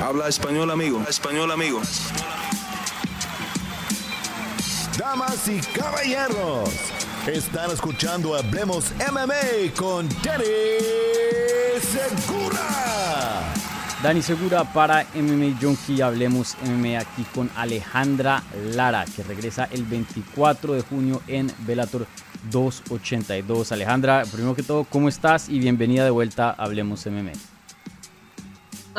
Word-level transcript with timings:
Habla 0.00 0.28
español, 0.28 0.70
amigo. 0.70 1.02
Español, 1.08 1.50
amigo. 1.50 1.80
Damas 4.96 5.48
y 5.48 5.60
caballeros, 5.60 6.70
están 7.26 7.72
escuchando 7.72 8.36
Hablemos 8.36 8.92
MMA 9.10 9.74
con 9.76 10.08
Danny 10.22 10.44
Segura. 11.80 13.52
Dani 14.00 14.22
Segura 14.22 14.72
para 14.72 15.04
MMA 15.16 15.58
Junkie. 15.60 16.00
Hablemos 16.00 16.56
MMA 16.62 17.00
aquí 17.00 17.24
con 17.34 17.50
Alejandra 17.56 18.44
Lara, 18.74 19.04
que 19.04 19.24
regresa 19.24 19.64
el 19.72 19.82
24 19.82 20.74
de 20.74 20.82
junio 20.82 21.22
en 21.26 21.52
Bellator 21.66 22.06
282. 22.52 23.72
Alejandra, 23.72 24.22
primero 24.30 24.54
que 24.54 24.62
todo, 24.62 24.84
¿cómo 24.84 25.08
estás? 25.08 25.48
Y 25.48 25.58
bienvenida 25.58 26.04
de 26.04 26.10
vuelta 26.10 26.50
a 26.50 26.64
Hablemos 26.64 27.04
MMA. 27.04 27.57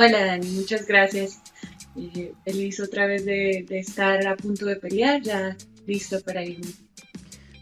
Hola 0.01 0.27
Dani, 0.27 0.47
muchas 0.51 0.87
gracias. 0.87 1.41
feliz 2.45 2.79
otra 2.79 3.05
vez 3.05 3.25
de, 3.25 3.65
estar 3.71 4.25
a 4.27 4.37
punto 4.37 4.65
de 4.65 4.77
pelear, 4.77 5.21
ya 5.21 5.57
listo 5.85 6.21
para 6.21 6.41
irme. 6.41 6.71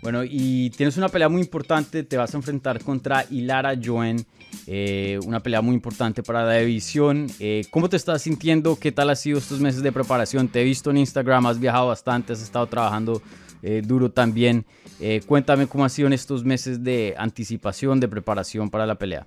Bueno, 0.04 0.24
y 0.24 0.70
tienes 0.70 0.98
una 0.98 1.10
pelea 1.10 1.30
muy 1.30 1.42
importante, 1.42 2.04
te 2.04 2.16
vas 2.16 2.36
a 2.36 2.38
enfrentar 2.38 2.84
contra 2.84 3.26
Hilara 3.32 3.74
Joen, 3.84 4.24
eh, 4.68 5.20
una 5.26 5.40
pelea 5.40 5.62
muy 5.64 5.74
importante 5.74 6.22
para 6.22 6.46
la 6.46 6.54
división. 6.60 7.26
Eh, 7.40 7.66
¿Cómo 7.72 7.90
te 7.90 7.98
estás 7.98 8.22
sintiendo? 8.22 8.76
¿Qué 8.76 8.92
tal 8.92 9.10
ha 9.10 9.16
sido 9.16 9.40
estos 9.40 9.60
meses 9.60 9.82
de 9.82 9.92
preparación? 9.92 10.48
Te 10.48 10.62
he 10.62 10.64
visto 10.64 10.92
en 10.92 10.98
Instagram, 10.98 11.48
has 11.48 11.60
viajado 11.60 11.88
bastante, 11.88 12.34
has 12.34 12.44
estado 12.44 12.68
trabajando 12.68 13.20
eh, 13.64 13.82
duro 13.84 14.12
también. 14.12 14.64
cuéntame 15.26 15.66
cómo 15.66 15.86
han 15.86 15.90
sido 15.90 16.08
estos 16.10 16.46
meses 16.46 16.84
de 16.84 17.16
anticipación, 17.18 18.00
de 18.00 18.08
preparación 18.08 18.70
para 18.70 18.86
la 18.86 18.94
pelea. 18.94 19.26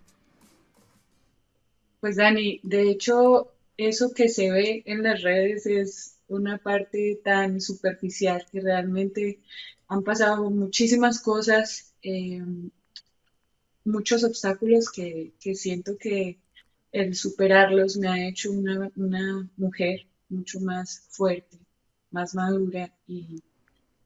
Pues 2.01 2.17
Dani, 2.17 2.61
de 2.63 2.91
hecho, 2.91 3.53
eso 3.77 4.13
que 4.13 4.29
se 4.29 4.51
ve 4.51 4.83
en 4.87 5.03
las 5.03 5.23
redes 5.23 5.67
es 5.67 6.17
una 6.29 6.59
parte 6.59 7.21
tan 7.23 7.61
superficial 7.61 8.47
que 8.51 8.61
realmente 8.61 9.39
han 9.89 10.03
pasado 10.03 10.51
muchísimas 10.51 11.21
cosas, 11.21 11.93
eh, 12.03 12.43
muchos 13.85 14.25
obstáculos 14.25 14.91
que, 14.91 15.33
siento 15.55 15.99
que 15.99 16.39
el 16.93 17.15
superarlos 17.15 17.97
me 17.99 18.09
ha 18.09 18.29
hecho 18.29 18.51
una, 18.53 19.51
mujer 19.57 20.07
mucho 20.29 20.61
más 20.61 21.07
fuerte, 21.11 21.59
más 22.11 22.35
madura 22.35 22.93
y, 23.07 23.43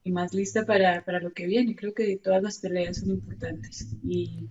más 0.07 0.35
lista 0.35 0.67
para, 0.67 1.05
para, 1.05 1.21
lo 1.21 1.33
que 1.33 1.47
viene. 1.47 1.77
Creo 1.77 1.95
que 1.95 2.17
todas 2.19 2.43
las 2.43 2.59
peleas 2.59 2.99
son 2.99 3.11
importantes 3.11 3.87
y 4.03 4.49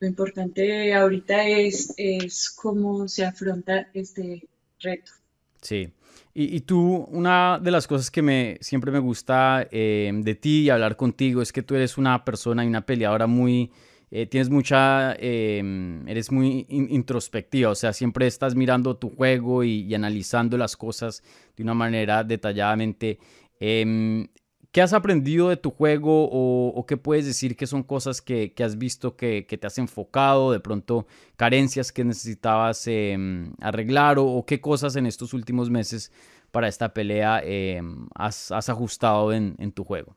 lo 0.00 0.08
importante 0.08 0.92
ahorita 0.94 1.46
es, 1.46 1.94
es 1.96 2.50
cómo 2.50 3.08
se 3.08 3.24
afronta 3.24 3.88
este 3.94 4.46
reto. 4.80 5.12
Sí. 5.60 5.88
Y, 6.36 6.62
tú, 6.62 7.06
una 7.12 7.60
de 7.62 7.70
las 7.70 7.86
cosas 7.86 8.10
que 8.10 8.20
me, 8.20 8.58
siempre 8.60 8.90
me 8.90 8.98
gusta 8.98 9.68
eh, 9.70 10.10
de 10.12 10.34
ti 10.34 10.62
y 10.62 10.70
hablar 10.70 10.96
contigo 10.96 11.40
es 11.40 11.52
que 11.52 11.62
tú 11.62 11.76
eres 11.76 11.96
una 11.96 12.24
persona 12.24 12.64
y 12.64 12.66
una 12.66 12.84
peleadora 12.84 13.28
muy, 13.28 13.70
eh, 14.10 14.26
tienes 14.26 14.50
mucha, 14.50 15.14
em, 15.16 16.06
eres 16.08 16.32
muy 16.32 16.66
introspectiva, 16.68 17.70
o 17.70 17.76
sea, 17.76 17.92
siempre 17.92 18.26
estás 18.26 18.56
mirando 18.56 18.96
tu 18.96 19.10
juego 19.10 19.62
y, 19.62 19.82
y 19.82 19.94
analizando 19.94 20.58
las 20.58 20.76
cosas 20.76 21.22
de 21.56 21.62
una 21.62 21.74
manera 21.74 22.24
detalladamente. 22.24 23.20
Em, 23.60 24.26
¿Qué 24.74 24.82
has 24.82 24.92
aprendido 24.92 25.50
de 25.50 25.56
tu 25.56 25.70
juego 25.70 26.28
o, 26.32 26.84
qué 26.84 26.96
puedes 26.96 27.24
decir 27.24 27.54
que 27.54 27.68
son 27.68 27.84
cosas 27.84 28.20
que, 28.20 28.52
has 28.58 28.76
visto 28.76 29.16
que, 29.16 29.44
te 29.44 29.66
has 29.68 29.78
enfocado, 29.78 30.50
de 30.50 30.58
pronto 30.58 31.06
carencias 31.36 31.92
que 31.92 32.02
necesitabas 32.02 32.88
em, 32.88 33.52
arreglar 33.60 34.16
o, 34.18 34.44
qué 34.44 34.60
cosas 34.60 34.96
en 34.96 35.06
estos 35.06 35.32
últimos 35.32 35.70
meses 35.70 36.10
para 36.50 36.66
esta 36.66 36.92
pelea 36.92 37.40
em, 37.44 38.08
has, 38.16 38.50
ajustado 38.50 39.32
en, 39.32 39.70
tu 39.70 39.84
juego? 39.84 40.16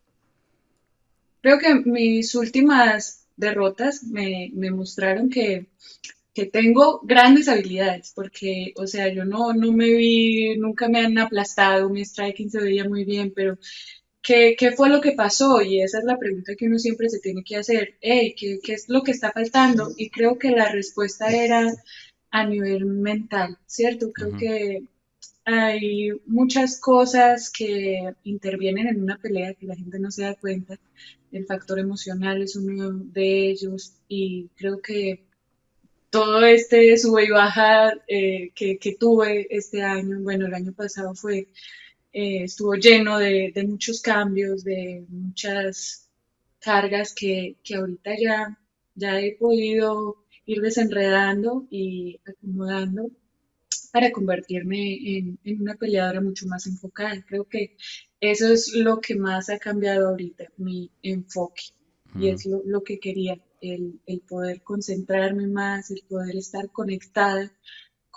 Creo 1.41 1.59
que 1.59 1.75
mis 1.75 2.33
últimas 2.33 3.27
derrotas 3.35 4.05
me, 4.05 4.49
mostraron 4.71 5.29
que, 5.29 5.67
tengo 6.51 7.01
grandes 7.03 7.47
habilidades, 7.47 8.11
porque, 8.15 8.73
o 8.75 8.87
sea, 8.87 9.13
yo 9.13 9.23
no, 9.23 9.53
no 9.53 9.71
me 9.71 9.85
vi, 9.85 10.57
nunca 10.57 10.87
me 10.87 10.99
han 10.99 11.17
aplastado, 11.19 11.89
mi 11.89 12.03
striking 12.03 12.49
se 12.49 12.61
veía 12.61 12.89
muy 12.89 13.05
bien, 13.05 13.33
pero 13.35 13.57
¿Qué, 14.21 14.55
fue 14.75 14.89
lo 14.89 15.01
que 15.01 15.13
pasó? 15.13 15.61
Y 15.61 15.81
esa 15.81 15.99
es 15.99 16.03
la 16.03 16.17
pregunta 16.17 16.55
que 16.55 16.67
uno 16.67 16.77
siempre 16.79 17.09
se 17.09 17.19
tiene 17.19 17.43
que 17.43 17.57
hacer. 17.57 17.95
Hey, 18.01 18.35
¿qué, 18.37 18.59
es 18.73 18.89
lo 18.89 19.01
que 19.03 19.11
está 19.11 19.31
faltando? 19.31 19.93
Y 19.97 20.09
creo 20.09 20.37
que 20.37 20.51
la 20.51 20.69
respuesta 20.71 21.29
era 21.29 21.73
a 22.31 22.45
nivel 22.45 22.85
mental, 22.85 23.57
¿cierto? 23.65 24.11
Creo 24.11 24.37
que 24.37 24.83
hay 25.45 26.11
muchas 26.25 26.79
cosas 26.79 27.49
que 27.49 28.13
intervienen 28.23 28.87
en 28.87 29.01
una 29.01 29.17
pelea 29.17 29.53
que 29.53 29.65
la 29.65 29.75
gente 29.75 29.99
no 29.99 30.11
se 30.11 30.23
da 30.23 30.35
cuenta. 30.35 30.77
El 31.31 31.45
factor 31.45 31.79
emocional 31.79 32.41
es 32.41 32.55
uno 32.57 32.91
de 32.91 33.49
ellos 33.49 33.93
y 34.09 34.49
creo 34.57 34.81
que 34.81 35.23
todo 36.09 36.45
este 36.45 36.97
sube 36.97 37.25
y 37.25 37.29
baja 37.29 37.93
eh, 38.07 38.51
que, 38.55 38.77
que 38.77 38.95
tuve 38.95 39.47
este 39.49 39.83
año, 39.83 40.19
bueno, 40.21 40.47
el 40.47 40.53
año 40.53 40.73
pasado 40.73 41.15
fue 41.15 41.47
eh, 42.13 42.43
estuvo 42.43 42.75
lleno 42.75 43.19
de, 43.19 43.51
muchos 43.67 44.01
cambios, 44.01 44.63
de 44.63 45.05
muchas 45.09 46.09
cargas 46.59 47.13
que, 47.13 47.57
ahorita 47.75 48.11
ya, 48.19 48.59
ya 48.95 49.19
he 49.19 49.35
podido 49.35 50.23
ir 50.45 50.61
desenredando 50.61 51.67
y 51.69 52.19
acomodando 52.25 53.11
para 53.91 54.11
convertirme 54.11 55.17
en, 55.17 55.39
una 55.59 55.75
peleadora 55.75 56.21
mucho 56.21 56.47
más 56.47 56.65
enfocada. 56.67 57.23
Creo 57.27 57.45
que 57.45 57.75
eso 58.19 58.51
es 58.51 58.73
lo 58.73 58.99
que 58.99 59.15
más 59.15 59.49
ha 59.49 59.59
cambiado 59.59 60.09
ahorita, 60.09 60.45
mi 60.57 60.89
enfoque. 61.03 61.63
Y 62.19 62.29
es 62.29 62.45
lo, 62.45 62.63
lo 62.65 62.83
que 62.83 62.99
quería, 62.99 63.39
el, 63.61 63.99
el, 64.07 64.21
poder 64.21 64.61
concentrarme 64.61 65.45
más, 65.45 65.91
el 65.91 66.01
poder 66.07 66.35
estar 66.35 66.71
conectada 66.71 67.51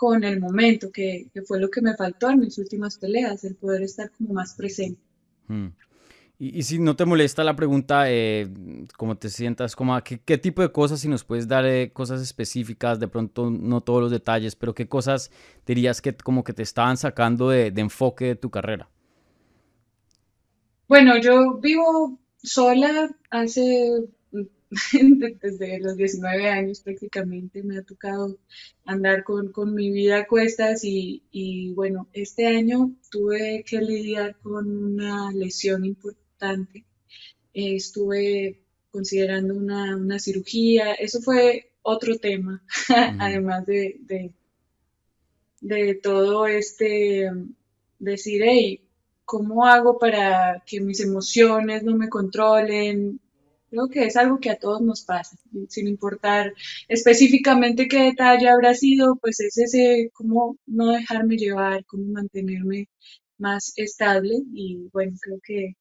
con 0.01 0.23
el 0.23 0.39
momento, 0.39 0.91
que, 0.91 1.29
fue 1.45 1.59
lo 1.59 1.69
que 1.69 1.79
me 1.79 1.95
faltó 1.95 2.31
en 2.31 2.39
mis 2.39 2.57
últimas 2.57 2.97
peleas, 2.97 3.43
el 3.43 3.53
poder 3.53 3.83
estar 3.83 4.09
como 4.09 4.33
más 4.33 4.55
presente. 4.55 4.99
Hmm. 5.47 5.67
Y, 6.39 6.63
si 6.63 6.79
no 6.79 6.95
te 6.95 7.05
molesta 7.05 7.43
la 7.43 7.55
pregunta, 7.55 8.05
eh, 8.07 8.49
¿cómo 8.97 9.15
te 9.15 9.29
sientas? 9.29 9.75
Como, 9.75 10.01
¿qué, 10.03 10.19
¿qué, 10.19 10.39
tipo 10.39 10.63
de 10.63 10.71
cosas, 10.71 11.01
si 11.01 11.07
nos 11.07 11.23
puedes 11.23 11.47
dar 11.47 11.67
eh, 11.67 11.91
cosas 11.93 12.19
específicas, 12.19 12.99
de 12.99 13.09
pronto 13.09 13.51
no 13.51 13.81
todos 13.81 14.01
los 14.01 14.09
detalles, 14.09 14.55
pero 14.55 14.73
qué 14.73 14.87
cosas 14.87 15.29
dirías 15.67 16.01
que 16.01 16.15
como 16.15 16.43
que 16.43 16.53
te 16.53 16.63
estaban 16.63 16.97
sacando 16.97 17.49
de, 17.49 17.69
de 17.69 17.81
enfoque 17.81 18.25
de 18.25 18.35
tu 18.35 18.49
carrera? 18.49 18.89
Bueno, 20.87 21.19
yo 21.19 21.59
vivo 21.59 22.19
sola 22.41 23.15
hace 23.29 24.07
desde 25.41 25.79
los 25.79 25.97
19 25.97 26.49
años 26.49 26.79
prácticamente 26.79 27.61
me 27.61 27.77
ha 27.77 27.83
tocado 27.83 28.37
andar 28.85 29.23
con, 29.23 29.51
mi 29.73 29.91
vida 29.91 30.19
a 30.19 30.27
cuestas 30.27 30.81
y, 30.83 31.73
bueno, 31.75 32.07
este 32.13 32.47
año 32.47 32.93
tuve 33.09 33.63
que 33.67 33.79
lidiar 33.81 34.37
con 34.37 34.69
una 34.69 35.31
lesión 35.33 35.85
importante. 35.85 36.85
estuve 37.53 38.61
considerando 38.91 39.55
una, 39.55 40.19
cirugía, 40.19 40.93
eso 40.93 41.21
fue 41.21 41.71
otro 41.81 42.17
tema, 42.17 42.63
además 43.19 43.65
de, 43.65 44.31
de, 45.59 45.95
todo 45.95 46.47
este 46.47 47.29
decir, 47.99 48.41
hey, 48.45 48.81
¿cómo 49.25 49.65
hago 49.65 49.99
para 49.99 50.63
que 50.65 50.81
mis 50.81 51.01
emociones 51.01 51.83
no 51.83 51.95
me 51.97 52.09
controlen? 52.09 53.19
Creo 53.71 53.87
que 53.87 54.05
es 54.05 54.17
algo 54.17 54.39
que 54.39 54.49
a 54.49 54.59
todos 54.59 54.81
nos 54.81 55.05
pasa, 55.05 55.37
sin 55.69 55.87
importar 55.87 56.53
específicamente 56.89 57.87
qué 57.87 58.03
detalle 58.03 58.49
habrá 58.49 58.73
sido, 58.73 59.15
pues 59.15 59.39
es 59.39 59.57
ese 59.57 60.11
cómo 60.13 60.57
no 60.67 60.91
dejarme 60.91 61.37
llevar, 61.37 61.85
cómo 61.85 62.03
mantenerme 62.11 62.89
más 63.37 63.71
estable 63.77 64.35
y 64.53 64.89
bueno, 64.91 65.17
creo 65.21 65.39
que 65.41 65.77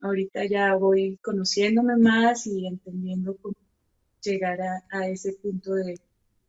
ahorita 0.00 0.46
ya 0.46 0.74
voy 0.74 1.18
conociéndome 1.22 1.98
más 1.98 2.46
y 2.46 2.66
entendiendo 2.66 3.36
cómo 3.36 3.56
llegar 4.22 4.58
a, 4.90 5.08
ese 5.08 5.34
punto 5.34 5.74
de, 5.74 6.00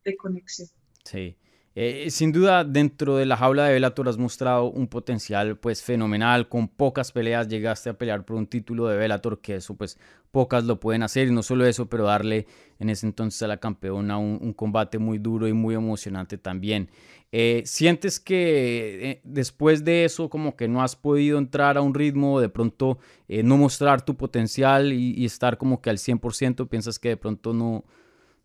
de 0.05 0.15
conexión. 0.15 0.69
Sí. 1.03 1.35
Eh, 1.77 2.09
sin 2.09 2.31
duda, 2.31 2.63
dentro 2.63 3.17
de 3.17 3.25
la 3.25 3.35
jaula 3.35 3.65
de 3.65 3.73
Bellator 3.73 4.07
has 4.07 4.17
mostrado 4.17 4.71
un 4.71 4.87
potencial 4.87 5.57
pues 5.57 5.83
fenomenal. 5.83 6.47
Con 6.47 6.69
pocas 6.69 7.11
peleas 7.11 7.49
llegaste 7.49 7.89
a 7.89 7.97
pelear 7.97 8.23
por 8.23 8.37
un 8.37 8.47
título 8.47 8.87
de 8.87 8.95
Bellator, 8.95 9.41
que 9.41 9.55
eso 9.55 9.75
pues 9.75 9.99
pocas 10.31 10.63
lo 10.63 10.79
pueden 10.79 11.03
hacer. 11.03 11.27
Y 11.27 11.31
no 11.31 11.43
solo 11.43 11.65
eso, 11.65 11.87
pero 11.87 12.05
darle 12.05 12.47
en 12.79 12.89
ese 12.89 13.05
entonces 13.05 13.41
a 13.43 13.47
la 13.47 13.57
campeona 13.57 14.17
un, 14.17 14.53
combate 14.53 14.99
muy 14.99 15.17
duro 15.17 15.49
y 15.49 15.53
muy 15.53 15.75
emocionante 15.75 16.37
también. 16.37 16.89
Eh, 17.33 17.63
¿Sientes 17.65 18.21
que 18.21 19.11
eh, 19.11 19.21
después 19.25 19.83
de 19.83 20.05
eso 20.05 20.29
como 20.29 20.55
que 20.55 20.69
no 20.69 20.81
has 20.81 20.95
podido 20.95 21.37
entrar 21.37 21.77
a 21.77 21.81
un 21.81 21.93
ritmo, 21.93 22.39
de 22.39 22.47
pronto 22.47 22.99
no 23.27 23.57
mostrar 23.57 24.05
tu 24.05 24.15
potencial 24.15 24.93
y, 24.93 25.13
y 25.13 25.25
estar 25.25 25.57
como 25.57 25.81
que 25.81 25.89
al 25.89 25.97
100%? 25.97 26.69
¿Piensas 26.69 26.99
que 26.99 27.09
de 27.09 27.17
pronto 27.17 27.53
no 27.53 27.83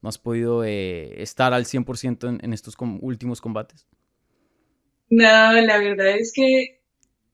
no 0.03 0.09
has 0.09 0.19
podido 0.19 0.65
eh, 0.65 1.23
estar 1.23 1.53
al 1.53 1.65
100% 1.65 2.29
en, 2.29 2.39
en, 2.43 2.53
estos 2.53 2.77
últimos 3.01 3.41
combates? 3.41 3.87
No, 5.11 5.53
la 5.53 5.79
verdad 5.79 6.17
es 6.17 6.33
que 6.33 6.81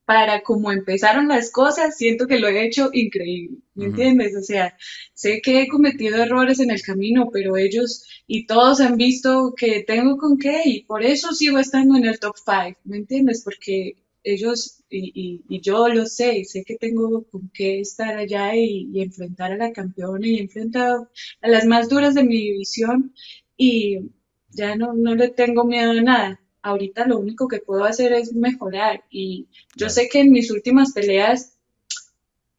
para 0.06 0.42
como 0.42 0.70
empezaron 0.70 1.28
las 1.28 1.50
cosas, 1.50 1.96
siento 1.96 2.28
que 2.28 2.38
lo 2.38 2.48
he 2.48 2.64
hecho 2.64 2.90
increíble, 2.92 3.58
¿me 3.74 3.86
entiendes? 3.86 4.36
O 4.36 4.42
sea, 4.42 4.76
sé 5.14 5.40
que 5.42 5.62
he 5.62 5.68
cometido 5.68 6.22
errores 6.22 6.60
en 6.60 6.70
el 6.70 6.80
camino, 6.80 7.28
pero 7.32 7.56
ellos 7.56 8.06
y 8.26 8.46
todos 8.46 8.80
han 8.80 8.96
visto 8.96 9.52
que 9.56 9.82
tengo 9.82 10.16
con 10.16 10.38
qué 10.38 10.62
y 10.64 10.84
por 10.84 11.04
eso 11.04 11.32
sigo 11.32 11.58
estando 11.58 11.96
en 11.96 12.04
el 12.06 12.20
top 12.20 12.36
5, 12.36 12.80
¿me 12.84 12.98
entiendes? 12.98 13.42
Porque 13.44 13.96
ellos 14.26 14.82
y, 14.90 15.42
yo 15.60 15.88
lo 15.88 16.06
sé, 16.06 16.44
sé 16.44 16.64
que 16.64 16.76
tengo 16.76 17.24
con 17.30 17.50
qué 17.54 17.80
estar 17.80 18.16
allá 18.16 18.54
y, 18.56 19.00
enfrentar 19.00 19.52
a 19.52 19.56
la 19.56 19.72
campeona 19.72 20.26
y 20.26 20.38
enfrentar 20.38 21.08
a 21.40 21.48
las 21.48 21.64
más 21.64 21.88
duras 21.88 22.14
de 22.14 22.24
mi 22.24 22.36
división 22.36 23.14
y 23.56 24.10
ya 24.50 24.76
no, 24.76 24.92
no 24.94 25.14
le 25.14 25.28
tengo 25.30 25.64
miedo 25.64 25.92
a 25.92 26.02
nada. 26.02 26.40
Ahorita 26.62 27.06
lo 27.06 27.18
único 27.18 27.46
que 27.46 27.60
puedo 27.60 27.84
hacer 27.84 28.12
es 28.12 28.34
mejorar 28.34 29.04
y 29.10 29.46
yo 29.76 29.88
sé 29.88 30.08
que 30.08 30.20
en 30.20 30.32
mis 30.32 30.50
últimas 30.50 30.92
peleas 30.92 31.56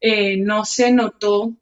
eh, 0.00 0.38
no 0.38 0.64
se 0.64 0.90
notó 0.92 1.54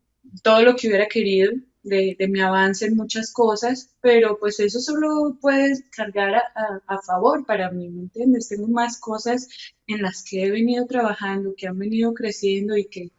todo 0.43 0.63
lo 0.63 0.77
que 0.77 0.89
hubiera 0.89 1.09
querido 1.09 1.53
de, 1.87 2.17
mi 2.29 2.41
avance 2.41 2.85
en 2.85 2.97
muchas 2.97 3.33
cosas, 3.33 3.91
pero 4.01 4.39
pues 4.39 4.59
eso 4.61 4.81
solo 4.81 5.39
puede 5.41 5.85
cargar 5.91 6.35
a, 6.35 7.03
favor 7.03 7.47
para 7.47 7.71
mí, 7.71 7.89
¿me 7.89 8.03
entiendes? 8.03 8.49
Tengo 8.49 8.67
más 8.67 8.99
cosas 8.99 9.49
en 9.87 10.03
las 10.03 10.25
que 10.25 10.45
he 10.45 10.51
venido 10.51 10.87
trabajando, 10.87 11.55
que 11.57 11.69
han 11.69 11.79
venido 11.79 12.13
creciendo 12.13 12.77
y 12.77 12.87
que 12.87 13.11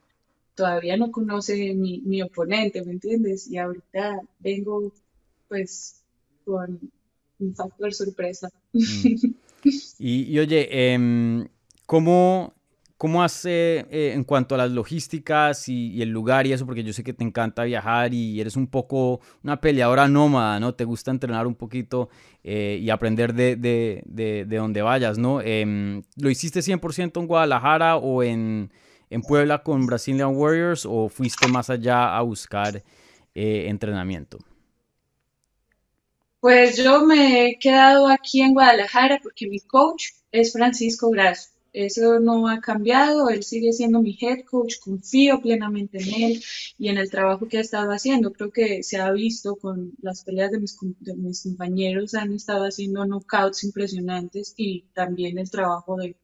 todavía 0.54 0.98
no 0.98 1.12
conoce 1.12 1.74
mi, 1.74 2.02
mi 2.02 2.22
oponente, 2.22 2.84
¿me 2.84 2.92
entiendes? 2.94 3.48
Y 3.48 3.58
ahorita 3.58 4.19
vengo 4.40 4.92
pues 5.48 6.04
con 6.44 6.92
un 7.40 7.56
factor 7.56 7.94
sorpresa. 7.94 8.50
Mm. 8.74 9.31
Y, 10.00 10.38
oye, 10.40 10.68
eh, 10.72 11.48
¿cómo, 11.88 12.54
¿cómo 12.97 13.23
hace 13.23 13.85
eh, 13.91 14.11
en 14.13 14.23
cuanto 14.23 14.55
a 14.55 14.57
las 14.57 14.71
logísticas 14.71 15.69
y, 15.69 16.01
el 16.01 16.09
lugar 16.09 16.47
y 16.47 16.53
eso? 16.53 16.65
Porque 16.65 16.83
yo 16.83 16.94
sé 16.94 17.03
que 17.03 17.13
te 17.13 17.23
encanta 17.23 17.63
viajar 17.63 18.13
y 18.13 18.41
eres 18.41 18.55
un 18.55 18.67
poco 18.67 19.21
una 19.44 19.61
peleadora 19.61 20.07
nómada, 20.07 20.59
¿no? 20.59 20.73
Te 20.73 20.83
gusta 20.83 21.11
entrenar 21.11 21.47
un 21.47 21.55
poquito 21.55 22.09
eh, 22.44 22.79
y 22.81 22.89
aprender 22.89 23.33
de, 23.33 23.55
de, 23.55 24.03
de, 24.05 24.57
donde 24.57 24.81
vayas, 24.81 25.17
¿no? 25.17 25.41
Em, 25.41 26.01
¿Lo 26.15 26.29
hiciste 26.29 26.61
100% 26.61 27.19
en 27.19 27.27
Guadalajara 27.27 27.97
o 27.97 28.23
en, 28.23 28.71
en, 29.09 29.21
Puebla 29.21 29.63
con 29.63 29.85
Brazilian 29.85 30.35
Warriors 30.35 30.85
o 30.85 31.09
fuiste 31.09 31.47
más 31.47 31.69
allá 31.69 32.17
a 32.17 32.21
buscar 32.21 32.83
eh, 33.35 33.65
entrenamiento? 33.67 34.39
Pues 36.39 36.77
yo 36.77 37.03
me 37.05 37.47
he 37.47 37.59
quedado 37.59 38.07
aquí 38.07 38.41
en 38.41 38.53
Guadalajara 38.53 39.19
porque 39.21 39.47
mi 39.47 39.59
coach 39.59 40.05
es 40.31 40.53
Francisco 40.53 41.09
Grasso. 41.09 41.56
Eso 41.85 42.19
no 42.19 42.47
ha 42.47 42.59
cambiado, 42.59 43.29
él 43.29 43.44
sigue 43.44 43.71
siendo 43.71 44.01
mi 44.01 44.18
head 44.19 44.45
coach, 44.45 44.79
confío 44.79 45.39
plenamente 45.41 46.00
en 46.00 46.24
él 46.24 46.44
y 46.79 46.89
en 46.89 46.97
el 46.97 47.12
trabajo 47.12 47.47
que 47.47 47.59
ha 47.59 47.62
estado 47.62 47.91
haciendo. 47.91 48.33
Creo 48.33 48.51
que 48.51 48.81
se 48.81 48.97
ha 48.97 49.12
visto 49.12 49.56
con 49.57 49.94
las 50.01 50.24
peleas 50.24 50.50
de 50.51 50.59
mis, 50.59 50.75
compañeros, 51.44 52.15
han 52.15 52.33
estado 52.33 52.65
haciendo 52.65 53.06
knockouts 53.06 53.63
impresionantes 53.63 54.56
y 54.57 54.85
también 54.95 55.38
el 55.38 55.51
trabajo 55.51 55.97
de, 55.97 56.15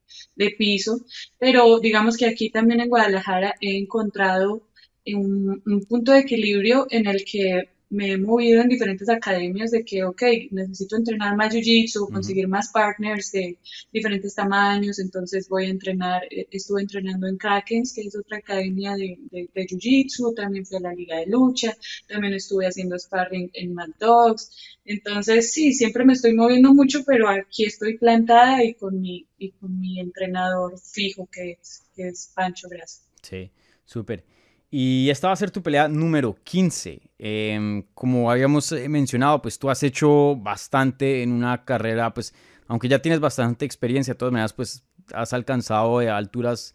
piso. 0.57 1.01
Pero 1.38 1.79
digamos 1.79 2.17
que 2.17 2.25
aquí 2.25 2.49
también 2.49 2.79
en 2.81 2.89
Guadalajara 2.89 3.53
he 3.61 3.77
encontrado 3.77 4.67
un 5.06 5.85
punto 5.88 6.13
de 6.13 6.19
equilibrio 6.21 6.88
en 6.89 7.07
el 7.07 7.23
que 7.25 7.72
me 7.94 8.12
he 8.12 8.18
movido 8.18 8.62
en 8.62 8.69
diferentes 8.69 9.07
academias 9.07 9.72
de 9.72 9.86
que, 9.86 10.04
ok, 10.04 10.22
necesito 10.51 10.95
entrenar 10.98 11.36
más 11.36 11.54
jiu-jitsu, 11.54 12.12
conseguir 12.12 12.48
más 12.48 12.72
partners 12.72 13.31
de 13.31 13.57
diferentes 13.92 14.34
tamaños, 14.36 15.00
entonces 15.00 15.48
voy 15.48 15.66
a 15.66 15.69
entrenar, 15.69 16.24
eh, 16.31 16.48
estuve 16.51 16.81
entrenando 16.81 17.28
en 17.28 17.38
Krakens, 17.38 17.94
que 17.94 18.01
es 18.01 18.16
otra 18.16 18.38
academia 18.38 18.95
de, 18.95 19.18
de, 19.31 19.66
jiu-jitsu, 19.68 20.34
también 20.36 20.66
fui 20.66 20.78
a 20.78 20.81
la 20.81 20.94
liga 20.94 21.18
de 21.18 21.28
lucha, 21.28 21.78
también 22.07 22.34
estuve 22.34 22.66
haciendo 22.66 22.98
sparring 22.98 23.51
en 23.54 23.74
Mad 23.74 23.90
Dogs, 24.00 24.50
entonces 24.86 25.54
sí, 25.54 25.74
siempre 25.74 26.04
me 26.04 26.13
estoy 26.13 26.34
moviendo 26.34 26.74
mucho, 26.74 27.04
pero 27.06 27.30
aquí 27.30 27.66
estoy 27.66 27.98
plantada 27.98 28.63
y 28.63 28.74
con 28.74 29.00
mi, 29.00 29.28
y 29.38 29.51
con 29.51 29.80
mi 29.80 30.00
entrenador 30.00 30.80
fijo 30.80 31.30
que 31.31 31.51
es, 31.62 31.84
que 31.95 32.07
es 32.07 32.31
Pancho 32.36 32.68
Grasa. 32.69 33.04
Sí, 33.22 33.51
súper. 33.86 34.25
Y 34.75 35.11
esta 35.11 35.27
va 35.27 35.33
a 35.33 35.35
ser 35.35 35.51
tu 35.51 35.61
pelea 35.61 35.87
número 35.87 36.35
15. 36.43 36.99
Em, 37.19 37.83
como 37.93 38.31
habíamos 38.31 38.71
eh, 38.71 38.89
mencionado, 38.89 39.39
pues 39.39 39.59
tú 39.59 39.69
has 39.69 39.83
hecho 39.83 40.35
bastante 40.35 41.21
en 41.21 41.31
una 41.31 41.63
carrera, 41.63 42.11
pues 42.11 42.33
aunque 42.65 42.87
ya 42.87 42.97
tienes 42.97 43.19
bastante 43.19 43.65
experiencia, 43.65 44.15
de 44.15 44.17
todas 44.17 44.31
maneras, 44.31 44.51
pues 44.51 44.83
has 45.13 45.31
alcanzado 45.31 46.01
eh, 46.01 46.09
alturas 46.09 46.73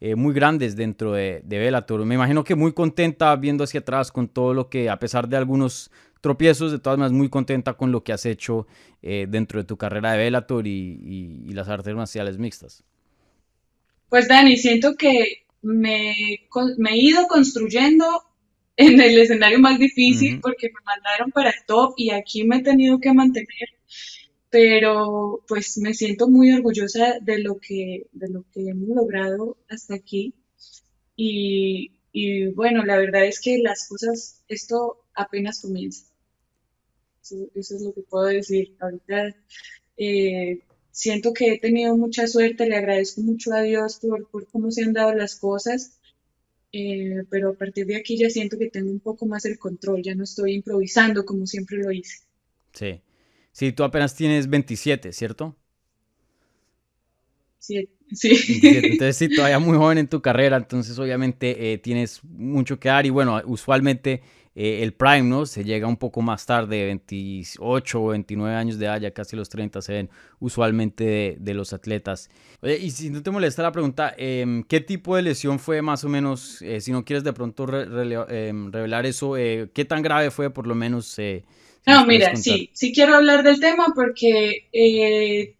eh, 0.00 0.14
muy 0.14 0.32
grandes 0.32 0.76
dentro 0.76 1.14
de, 1.14 1.42
de 1.44 1.58
Bellator. 1.58 2.04
Me 2.04 2.14
imagino 2.14 2.44
que 2.44 2.54
muy 2.54 2.72
contenta 2.72 3.34
viendo 3.34 3.64
hacia 3.64 3.80
atrás 3.80 4.12
con 4.12 4.28
todo 4.28 4.54
lo 4.54 4.68
que, 4.68 4.88
a 4.88 5.00
pesar 5.00 5.26
de 5.26 5.36
algunos 5.36 5.90
tropiezos, 6.20 6.70
de 6.70 6.78
todas 6.78 7.00
maneras 7.00 7.18
muy 7.18 7.30
contenta 7.30 7.74
con 7.74 7.90
lo 7.90 8.04
que 8.04 8.12
has 8.12 8.26
hecho 8.26 8.68
dentro 9.02 9.58
de 9.58 9.64
tu 9.64 9.76
carrera 9.76 10.12
de 10.12 10.18
Bellator 10.18 10.68
y, 10.68 11.42
y 11.48 11.52
las 11.52 11.68
artes 11.68 11.96
marciales 11.96 12.38
mixtas. 12.38 12.84
Pues 14.08 14.28
Dani, 14.28 14.56
siento 14.56 14.94
que 14.94 15.49
me, 15.62 16.48
me, 16.78 16.90
he 16.90 16.96
ido 16.96 17.26
construyendo 17.26 18.04
en 18.76 19.00
el 19.00 19.18
escenario 19.18 19.58
más 19.60 19.78
difícil 19.78 20.40
porque 20.40 20.68
me 20.68 20.80
mandaron 20.84 21.30
para 21.30 21.50
el 21.50 21.64
top 21.66 21.94
y 21.96 22.10
aquí 22.10 22.44
me 22.44 22.56
he 22.56 22.62
tenido 22.62 22.98
que 22.98 23.12
mantener, 23.12 23.68
pero 24.48 25.44
pues 25.46 25.78
me 25.78 25.94
siento 25.94 26.28
muy 26.28 26.52
orgullosa 26.52 27.18
de 27.20 27.38
lo 27.40 27.58
que, 27.58 28.06
de 28.12 28.28
lo 28.28 28.44
que 28.52 28.68
hemos 28.68 28.88
logrado 28.88 29.56
hasta 29.68 29.94
aquí. 29.94 30.34
Y, 31.16 31.92
y 32.12 32.46
bueno, 32.52 32.84
la 32.84 32.96
verdad 32.98 33.26
es 33.26 33.40
que 33.40 33.58
las 33.58 33.88
cosas, 33.88 34.42
esto 34.48 35.04
apenas 35.14 35.60
comienza. 35.60 36.06
Eso, 37.20 37.76
es 37.76 37.82
lo 37.82 37.92
que 37.92 38.02
puedo 38.02 38.26
decir. 38.26 38.74
Ahorita 38.80 39.36
eh, 39.96 40.60
siento 41.00 41.32
que 41.32 41.54
he 41.54 41.58
tenido 41.58 41.96
mucha 41.96 42.26
suerte, 42.26 42.68
le 42.68 42.76
agradezco 42.76 43.22
mucho 43.22 43.54
a 43.54 43.62
Dios 43.62 43.98
por, 44.30 44.46
cómo 44.48 44.70
se 44.70 44.84
han 44.84 44.92
dado 44.92 45.14
las 45.14 45.34
cosas, 45.36 45.98
eh, 46.74 47.24
pero 47.30 47.48
a 47.48 47.54
partir 47.54 47.86
de 47.86 47.96
aquí 47.96 48.18
ya 48.18 48.28
siento 48.28 48.58
que 48.58 48.68
tengo 48.68 48.90
un 48.90 49.00
poco 49.00 49.24
más 49.24 49.46
el 49.46 49.58
control, 49.58 50.02
ya 50.02 50.14
no 50.14 50.24
estoy 50.24 50.52
improvisando 50.52 51.24
como 51.24 51.46
siempre 51.46 51.78
lo 51.78 51.90
hice. 51.90 52.18
Sí, 52.74 53.00
sí, 53.50 53.72
tú 53.72 53.82
apenas 53.82 54.14
tienes 54.14 54.50
27, 54.50 55.14
¿cierto? 55.14 55.56
Sí, 57.58 57.88
sí. 58.12 58.60
Entonces 58.62 59.16
sí, 59.16 59.34
todavía 59.34 59.58
muy 59.58 59.78
joven 59.78 59.96
en 59.96 60.06
tu 60.08 60.20
carrera, 60.20 60.58
entonces 60.58 60.98
obviamente 60.98 61.72
eh, 61.72 61.78
tienes 61.78 62.22
mucho 62.24 62.78
que 62.78 62.90
dar 62.90 63.06
y 63.06 63.10
bueno, 63.10 63.40
usualmente 63.46 64.20
eh, 64.56 64.82
el 64.82 64.94
prime, 64.94 65.22
¿no? 65.22 65.46
Se 65.46 65.62
llega 65.62 65.86
un 65.86 65.96
poco 65.96 66.22
más 66.22 66.44
tarde, 66.44 66.84
28 66.86 68.02
o 68.02 68.08
29 68.08 68.54
años 68.56 68.78
de 68.78 68.86
edad, 68.86 69.00
ya 69.00 69.12
casi 69.12 69.36
los 69.36 69.48
30 69.48 69.80
se 69.80 69.92
ven 69.92 70.10
usualmente 70.40 71.36
de, 71.38 71.54
los 71.54 71.72
atletas. 71.72 72.28
Oye, 72.60 72.76
y 72.78 72.90
si 72.90 73.10
no 73.10 73.22
te 73.22 73.30
molesta 73.30 73.62
la 73.62 73.70
pregunta, 73.70 74.12
em, 74.18 74.64
¿qué 74.64 74.80
tipo 74.80 75.14
de 75.14 75.22
lesión 75.22 75.60
fue 75.60 75.82
más 75.82 76.02
o 76.02 76.08
menos, 76.08 76.60
eh, 76.62 76.80
si 76.80 76.90
no 76.90 77.04
quieres 77.04 77.22
de 77.22 77.32
pronto 77.32 77.64
em, 78.28 78.72
revelar 78.72 79.06
eso, 79.06 79.36
eh, 79.36 79.70
qué 79.72 79.84
tan 79.84 80.02
grave 80.02 80.32
fue 80.32 80.50
por 80.50 80.66
lo 80.66 80.74
menos? 80.74 81.16
no, 81.86 82.04
mira, 82.04 82.34
sí, 82.34 82.70
sí 82.72 82.92
quiero 82.92 83.14
hablar 83.14 83.44
del 83.44 83.60
tema 83.60 83.92
porque 83.94 84.66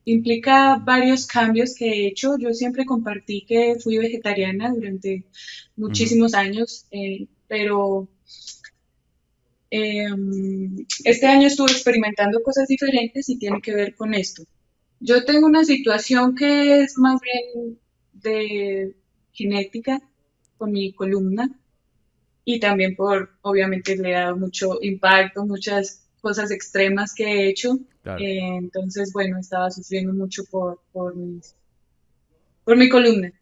implica 0.05 0.83
varios 0.85 1.27
cambios 1.29 1.77
que 1.77 1.87
he 1.87 2.07
hecho. 2.09 2.37
Yo 2.39 2.53
siempre 2.55 2.85
compartí 2.85 3.43
que 3.47 3.77
fui 3.81 3.99
vegetariana 3.99 4.73
durante 4.75 5.23
muchísimos 5.77 6.35
años, 6.35 6.87
pero 7.47 8.09
Em, 9.71 10.85
este 11.05 11.27
año 11.27 11.47
estuve 11.47 11.71
experimentando 11.71 12.43
cosas 12.43 12.67
diferentes 12.67 13.29
y 13.29 13.39
tiene 13.39 13.61
que 13.63 13.75
ver 13.75 13.95
con 13.95 14.15
esto. 14.15 14.43
Yo 14.99 15.25
tengo 15.25 15.47
una 15.47 15.65
situación 15.65 16.35
que 16.35 16.83
es 16.83 16.99
más 16.99 17.21
bien 17.21 17.79
de 18.13 18.95
genética 19.33 20.01
con 20.59 20.73
mi 20.73 20.93
columna 20.93 21.49
y 22.45 22.59
también 22.59 22.97
por, 22.97 23.31
obviamente, 23.43 23.97
le 23.97 24.11
he 24.11 24.15
dado 24.15 24.37
mucho 24.37 24.79
impacto, 24.83 25.47
muchas 25.47 26.05
cosas 26.21 26.51
extremas 26.51 27.15
que 27.15 27.25
he 27.25 27.49
hecho. 27.49 27.79
Eh, 28.19 28.57
entonces, 28.57 29.13
bueno, 29.13 29.39
estaba 29.39 29.71
sufriendo 29.71 30.13
mucho 30.13 30.43
por, 30.51 30.81
por, 30.93 31.15
por 32.65 32.77
mi 32.77 32.89
columna. 32.89 33.33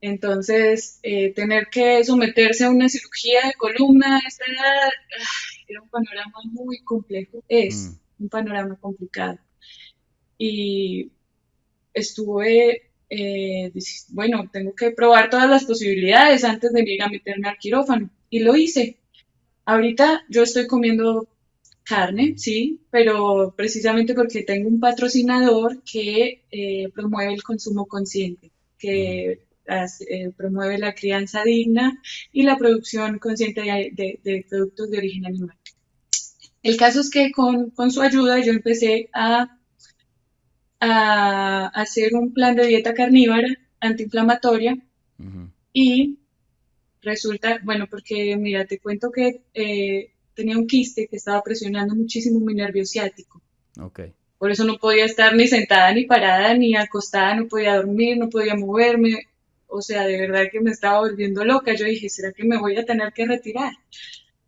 Entonces, 0.00 1.00
eh, 1.02 1.32
tener 1.34 1.68
que 1.70 2.04
someterse 2.04 2.64
a 2.64 2.70
una 2.70 2.88
cirugía 2.88 3.40
de 3.46 3.54
columna 3.54 4.16
a 4.16 4.20
esta 4.26 4.44
edad, 4.44 4.90
era 5.66 5.82
un 5.82 5.88
panorama 5.88 6.38
muy 6.44 6.80
complejo, 6.80 7.42
es 7.48 7.90
mm. 8.18 8.22
un 8.24 8.28
panorama 8.28 8.76
complicado. 8.80 9.38
Y 10.38 11.10
estuve, 11.92 12.90
eh, 13.10 13.72
bueno, 14.10 14.48
tengo 14.52 14.74
que 14.74 14.92
probar 14.92 15.30
todas 15.30 15.50
las 15.50 15.64
posibilidades 15.64 16.44
antes 16.44 16.72
de 16.72 16.82
ir 16.82 17.02
a 17.02 17.08
meterme 17.08 17.48
al 17.48 17.58
quirófano. 17.58 18.10
Y 18.30 18.40
lo 18.40 18.56
hice. 18.56 18.98
Ahorita 19.64 20.24
yo 20.28 20.42
estoy 20.44 20.66
comiendo 20.66 21.28
carne, 21.84 22.34
sí, 22.36 22.80
pero 22.90 23.54
precisamente 23.56 24.14
porque 24.14 24.42
tengo 24.42 24.68
un 24.68 24.80
patrocinador 24.80 25.82
que 25.82 26.42
eh, 26.50 26.88
promueve 26.94 27.34
el 27.34 27.42
consumo 27.42 27.86
consciente, 27.86 28.50
que 28.78 29.47
eh, 29.68 30.30
promueve 30.36 30.78
la 30.78 30.94
crianza 30.94 31.44
digna 31.44 32.00
y 32.32 32.42
la 32.42 32.56
producción 32.56 33.18
consciente 33.18 33.62
de, 33.62 34.46
productos 34.48 34.90
de 34.90 34.98
origen 34.98 35.26
animal. 35.26 35.56
El 36.62 36.76
caso 36.76 37.00
es 37.00 37.10
que 37.10 37.30
con, 37.30 37.72
su 37.90 38.02
ayuda 38.02 38.40
yo 38.40 38.52
empecé 38.52 39.10
a, 39.12 39.56
a, 40.80 41.66
hacer 41.68 42.14
un 42.14 42.32
plan 42.32 42.56
de 42.56 42.66
dieta 42.66 42.94
carnívora 42.94 43.48
antiinflamatoria 43.80 44.76
y 45.72 46.18
resulta, 47.02 47.60
bueno, 47.62 47.86
porque 47.90 48.36
mira, 48.36 48.64
te 48.64 48.78
cuento 48.78 49.10
que 49.10 49.42
eh, 49.54 50.12
tenía 50.34 50.56
un 50.56 50.66
quiste 50.66 51.06
que 51.08 51.16
estaba 51.16 51.42
presionando 51.42 51.94
muchísimo 51.94 52.40
mi 52.40 52.54
nervio 52.54 52.84
ciático. 52.84 53.40
Okay. 53.78 54.12
Por 54.38 54.52
eso 54.52 54.64
no 54.64 54.78
podía 54.78 55.04
estar 55.04 55.34
ni 55.34 55.48
sentada, 55.48 55.92
ni 55.92 56.04
parada, 56.04 56.54
ni 56.54 56.76
acostada, 56.76 57.34
no 57.34 57.48
podía 57.48 57.76
dormir, 57.76 58.16
no 58.16 58.28
podía 58.28 58.54
moverme. 58.54 59.27
O 59.68 59.82
sea, 59.82 60.06
de 60.06 60.18
verdad 60.18 60.46
que 60.50 60.60
me 60.60 60.70
estaba 60.70 61.00
volviendo 61.00 61.44
loca. 61.44 61.74
Yo 61.74 61.84
dije, 61.84 62.08
¿será 62.08 62.32
que 62.32 62.44
me 62.44 62.58
voy 62.58 62.76
a 62.76 62.84
tener 62.84 63.12
que 63.12 63.26
retirar? 63.26 63.72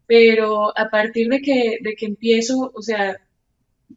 Pero 0.06 0.76
a 0.76 0.90
partir 0.90 1.28
de 1.28 1.40
que, 1.40 1.78
de 1.80 1.94
que 1.94 2.06
empiezo, 2.06 2.72
o 2.74 2.82
sea, 2.82 3.16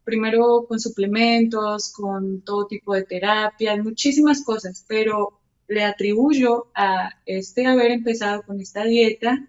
primero 0.04 0.66
con 0.68 0.78
suplementos, 0.80 1.92
con 1.92 2.42
todo 2.42 2.66
tipo 2.66 2.94
de 2.94 3.04
terapias, 3.04 3.78
muchísimas 3.82 4.44
cosas, 4.44 4.84
pero 4.88 5.40
le 5.68 5.82
atribuyo 5.82 6.70
a 6.74 7.10
este 7.26 7.66
haber 7.66 7.90
empezado 7.90 8.42
con 8.42 8.60
esta 8.60 8.84
dieta 8.84 9.48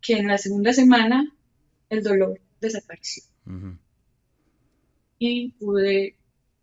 que 0.00 0.14
en 0.14 0.28
la 0.28 0.38
segunda 0.38 0.72
semana 0.72 1.32
el 1.88 2.02
dolor 2.02 2.40
desapareció. 2.60 3.24
Y 5.18 5.52
pude 5.52 6.16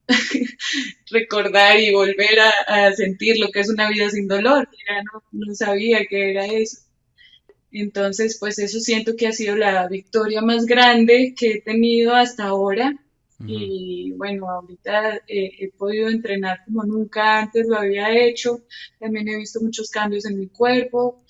recordar 1.10 1.80
y 1.80 1.94
volver 1.94 2.40
a, 2.68 2.92
sentir 2.94 3.40
lo 3.40 3.50
que 3.50 3.62
es 3.62 3.70
una 3.70 3.90
vida 3.90 4.10
sin 4.10 4.28
dolor, 4.28 4.70
ya 4.88 5.04
no, 5.32 5.56
sabía 5.56 6.06
que 6.06 6.32
era 6.32 6.46
eso. 6.46 6.78
Entonces, 7.72 8.38
pues 8.40 8.60
eso 8.60 8.80
siento 8.80 9.16
que 9.16 9.28
ha 9.28 9.32
sido 9.32 9.56
la 9.56 9.88
victoria 9.88 10.42
más 10.42 10.66
grande 10.66 11.34
que 11.38 11.52
he 11.54 11.62
tenido 11.62 12.16
hasta 12.16 12.46
ahora. 12.46 12.94
Y 13.44 14.12
bueno, 14.18 14.48
ahorita 14.48 15.16
eh, 15.28 15.52
he 15.58 15.72
podido 15.72 16.10
entrenar 16.10 16.60
como 16.66 16.84
nunca 16.84 17.40
antes 17.40 17.68
lo 17.68 17.78
había 17.78 18.16
hecho. 18.16 18.62
También 19.00 19.28
he 19.30 19.38
visto 19.38 19.60
muchos 19.62 19.90
cambios 19.90 20.26
en 20.26 20.38
mi 20.38 20.48
cuerpo. 20.48 21.24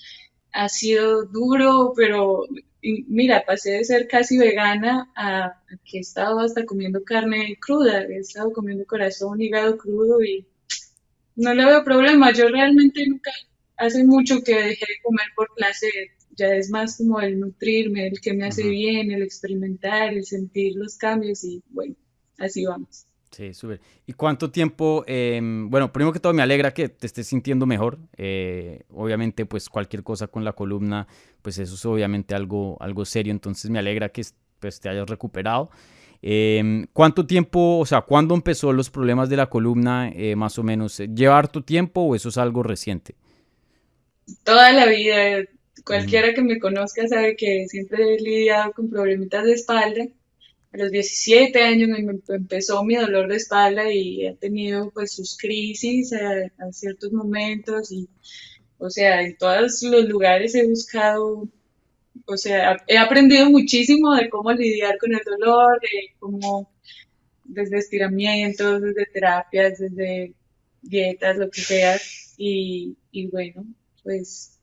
Ha 0.51 0.67
sido 0.67 1.23
duro, 1.25 1.93
pero 1.95 2.43
mira, 2.81 3.43
pasé 3.45 3.71
de 3.71 3.83
ser 3.83 4.07
casi 4.07 4.37
vegana 4.37 5.11
a, 5.15 5.61
que 5.85 5.97
he 5.97 6.01
estado 6.01 6.39
hasta 6.39 6.65
comiendo 6.65 7.03
carne 7.03 7.57
cruda, 7.59 8.03
he 8.03 8.17
estado 8.17 8.51
comiendo 8.51 8.85
corazón, 8.85 9.41
hígado 9.41 9.77
crudo 9.77 10.23
y 10.23 10.45
no 11.35 11.53
le 11.53 11.65
veo 11.65 11.83
problema. 11.83 12.31
Yo 12.33 12.47
realmente 12.49 13.05
nunca, 13.07 13.31
hace 13.77 14.03
mucho 14.03 14.41
que 14.43 14.55
dejé 14.55 14.85
de 14.85 15.01
comer 15.03 15.27
por 15.35 15.49
placer, 15.55 15.91
ya 16.35 16.47
es 16.55 16.69
más 16.69 16.97
como 16.97 17.19
el 17.21 17.39
nutrirme, 17.39 18.07
el 18.07 18.19
que 18.21 18.33
me 18.33 18.45
hace 18.45 18.67
bien, 18.67 19.11
el 19.11 19.23
experimentar, 19.23 20.13
el 20.13 20.25
sentir 20.25 20.75
los 20.75 20.97
cambios 20.97 21.43
y 21.43 21.61
bueno, 21.69 21.95
así 22.37 22.65
vamos. 22.65 23.05
Sí, 23.31 23.53
súper. 23.53 23.79
¿Y 24.05 24.13
cuánto 24.13 24.51
tiempo? 24.51 25.05
Em, 25.07 25.69
bueno, 25.69 25.93
primero 25.93 26.11
que 26.11 26.19
todo 26.19 26.33
me 26.33 26.41
alegra 26.41 26.73
que 26.73 26.89
te 26.89 27.07
estés 27.07 27.27
sintiendo 27.27 27.65
mejor. 27.65 27.97
Eh, 28.17 28.83
obviamente, 28.89 29.45
pues 29.45 29.69
cualquier 29.69 30.03
cosa 30.03 30.27
con 30.27 30.43
la 30.43 30.51
columna, 30.51 31.07
pues 31.41 31.57
eso 31.57 31.75
es 31.75 31.85
obviamente 31.85 32.35
algo, 32.35 32.77
algo 32.81 33.05
serio. 33.05 33.31
Entonces 33.31 33.71
me 33.71 33.79
alegra 33.79 34.09
que 34.09 34.21
pues, 34.59 34.81
te 34.81 34.89
hayas 34.89 35.09
recuperado. 35.09 35.69
Em, 36.21 36.87
¿Cuánto 36.91 37.25
tiempo, 37.25 37.79
o 37.79 37.85
sea, 37.85 38.01
cuándo 38.01 38.35
empezó 38.35 38.73
los 38.73 38.89
problemas 38.89 39.29
de 39.29 39.37
la 39.37 39.49
columna, 39.49 40.11
eh, 40.13 40.35
más 40.35 40.59
o 40.59 40.63
menos? 40.63 40.97
¿Llevar 40.97 41.47
tu 41.47 41.61
tiempo 41.61 42.01
o 42.01 42.15
eso 42.15 42.29
es 42.29 42.37
algo 42.37 42.63
reciente? 42.63 43.15
Toda 44.43 44.73
la 44.73 44.87
vida. 44.87 45.45
Cualquiera 45.85 46.33
que 46.33 46.41
me 46.41 46.59
conozca 46.59 47.07
sabe 47.07 47.37
que 47.37 47.65
siempre 47.69 48.15
he 48.15 48.19
lidiado 48.19 48.73
con 48.73 48.89
problemitas 48.89 49.45
de 49.45 49.53
espalda 49.53 50.05
a 50.73 50.77
los 50.77 50.91
17 50.91 51.61
años 51.61 51.89
me 51.89 52.35
empezó 52.35 52.83
mi 52.83 52.95
dolor 52.95 53.27
de 53.27 53.35
espalda 53.35 53.91
y 53.91 54.25
he 54.25 54.35
tenido 54.35 54.89
pues 54.91 55.13
sus 55.13 55.37
crisis 55.37 56.13
a, 56.13 56.71
ciertos 56.71 57.11
momentos 57.11 57.91
y 57.91 58.07
o 58.77 58.89
sea, 58.89 59.21
en 59.21 59.37
todos 59.37 59.83
los 59.83 60.05
lugares 60.05 60.55
he 60.55 60.67
buscado, 60.67 61.47
o 62.25 62.37
sea, 62.37 62.77
he 62.87 62.97
aprendido 62.97 63.49
muchísimo 63.49 64.15
de 64.15 64.29
cómo 64.29 64.51
lidiar 64.53 64.97
con 64.97 65.13
el 65.13 65.21
dolor, 65.23 65.79
de 65.81 66.15
cómo 66.19 66.71
desde 67.43 67.77
estiramientos, 67.77 68.81
desde 68.81 69.05
terapias, 69.05 69.77
desde 69.79 70.33
dietas, 70.81 71.37
lo 71.37 71.49
que 71.51 71.61
sea 71.61 71.99
y, 72.37 72.97
y 73.11 73.27
bueno, 73.27 73.65
pues 74.03 74.59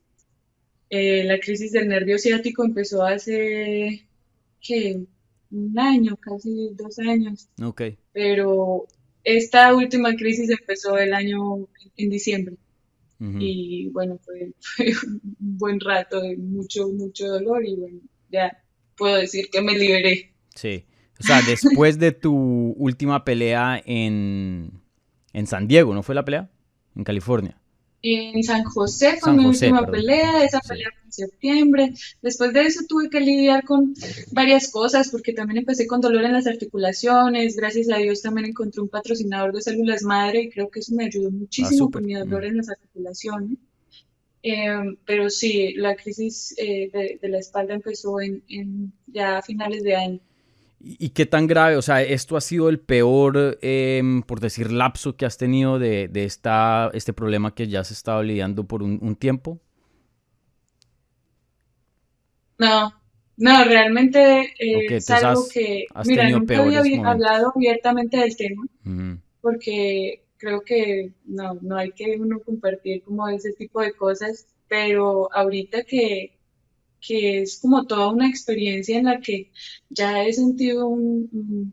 eh, 0.90 1.24
la 1.24 1.38
crisis 1.38 1.72
del 1.72 1.88
nervio 1.88 2.18
ciático 2.18 2.64
empezó 2.64 3.04
hace 3.04 4.06
que 4.60 5.06
un 5.50 5.78
año, 5.78 6.16
casi 6.16 6.70
dos 6.74 6.98
años. 6.98 7.48
Ok. 7.62 7.82
Pero 8.12 8.86
esta 9.24 9.74
última 9.74 10.14
crisis 10.14 10.50
empezó 10.50 10.96
el 10.98 11.14
año 11.14 11.68
en 11.96 12.10
diciembre. 12.10 12.56
Y 13.20 13.88
bueno, 13.88 14.16
fue, 14.22 14.52
un 15.10 15.58
buen 15.58 15.80
rato 15.80 16.20
de 16.20 16.36
mucho, 16.36 16.88
mucho 16.88 17.26
dolor 17.26 17.66
y 17.66 17.74
bueno, 17.74 17.98
ya 18.30 18.62
puedo 18.96 19.16
decir 19.16 19.48
que 19.50 19.60
me 19.60 19.76
liberé. 19.76 20.32
Sí. 20.54 20.84
O 21.18 21.24
sea, 21.24 21.42
después 21.42 21.98
de 21.98 22.12
tu 22.12 22.74
última 22.78 23.24
pelea 23.24 23.82
en, 23.84 24.70
en 25.32 25.46
San 25.48 25.66
Diego, 25.66 25.94
¿no 25.94 26.04
fue 26.04 26.14
la 26.14 26.24
pelea? 26.24 26.48
En 26.94 27.02
California 27.02 27.58
en 28.02 28.42
San 28.42 28.64
José 28.64 29.18
fue 29.20 29.32
mi 29.32 29.46
última 29.46 29.86
pelea, 29.86 30.44
esa 30.44 30.60
pelea 30.60 30.88
en 31.08 31.12
septiembre. 31.12 31.94
Después 32.22 32.52
de 32.52 32.62
eso 32.62 32.84
tuve 32.88 33.10
que 33.10 33.20
lidiar 33.20 33.64
con 33.64 33.94
varias 34.32 34.70
cosas 34.70 35.10
porque 35.10 35.32
también 35.32 35.58
empecé 35.58 35.86
con 35.86 36.00
dolor 36.00 36.24
en 36.24 36.34
las 36.34 36.46
articulaciones. 36.46 37.56
Gracias 37.56 37.90
a 37.90 37.96
Dios 37.96 38.22
también 38.22 38.48
encontré 38.48 38.82
un 38.82 38.88
patrocinador 38.88 39.52
de 39.52 39.62
células 39.62 40.02
madre 40.02 40.42
y 40.42 40.50
creo 40.50 40.70
que 40.70 40.80
eso 40.80 40.94
me 40.94 41.06
ayudó 41.06 41.30
muchísimo 41.30 41.86
ah, 41.86 41.92
con 41.92 42.04
mi 42.04 42.14
dolor 42.14 42.44
en 42.44 42.58
las 42.58 42.68
articulaciones. 42.68 43.58
Em, 44.42 44.96
pero 45.04 45.30
sí, 45.30 45.74
la 45.74 45.96
crisis 45.96 46.54
eh, 46.58 47.18
de, 47.20 47.28
la 47.28 47.38
espalda 47.38 47.74
empezó 47.74 48.20
en, 48.20 48.42
en 48.48 48.92
ya 49.06 49.38
a 49.38 49.42
finales 49.42 49.82
de 49.82 49.96
año. 49.96 50.20
¿Y 50.80 51.08
qué 51.10 51.26
tan 51.26 51.48
grave? 51.48 51.76
O 51.76 51.82
sea, 51.82 52.02
¿esto 52.02 52.36
ha 52.36 52.40
sido 52.40 52.68
el 52.68 52.78
peor, 52.78 53.58
em, 53.62 54.22
por 54.22 54.38
decir, 54.38 54.70
lapso 54.70 55.16
que 55.16 55.26
has 55.26 55.36
tenido 55.36 55.78
de, 55.80 56.08
esta, 56.14 56.90
este 56.94 57.12
problema 57.12 57.52
que 57.54 57.66
ya 57.66 57.80
has 57.80 57.90
estado 57.90 58.22
lidiando 58.22 58.64
por 58.64 58.84
un, 58.84 59.16
tiempo? 59.16 59.60
No, 62.58 62.92
no, 63.36 63.64
realmente 63.64 64.52
eh, 64.58 64.86
es 64.96 65.10
algo 65.10 65.46
que, 65.52 65.86
mira, 66.04 66.28
nunca 66.28 66.58
había 66.58 67.08
hablado 67.08 67.52
abiertamente 67.54 68.16
del 68.16 68.36
tema, 68.36 68.66
porque 69.40 70.24
creo 70.38 70.62
que 70.62 71.12
no, 71.24 71.54
no 71.60 71.76
hay 71.76 71.92
que 71.92 72.16
uno 72.18 72.40
compartir 72.40 73.02
como 73.02 73.28
ese 73.28 73.52
tipo 73.52 73.80
de 73.80 73.92
cosas, 73.92 74.46
pero 74.68 75.32
ahorita 75.32 75.84
que, 75.84 76.36
que 77.00 77.42
es 77.42 77.60
como 77.60 77.86
toda 77.86 78.08
una 78.08 78.28
experiencia 78.28 78.98
en 78.98 79.04
la 79.04 79.20
que 79.20 79.50
ya 79.88 80.24
he 80.24 80.32
sentido 80.32 80.88
un, 80.88 81.72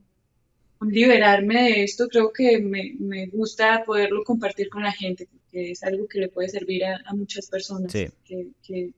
liberarme 0.82 1.64
de 1.64 1.84
esto, 1.84 2.08
creo 2.08 2.32
que 2.32 2.60
me, 2.60 3.28
gusta 3.28 3.84
poderlo 3.86 4.24
compartir 4.24 4.70
con 4.70 4.84
la 4.84 4.92
gente, 4.92 5.28
porque 5.32 5.72
es 5.72 5.84
algo 5.84 6.08
que 6.08 6.20
le 6.20 6.30
puede 6.30 6.50
servir 6.50 6.86
a, 6.86 7.14
muchas 7.14 7.50
personas. 7.50 7.92
Que, 7.92 8.92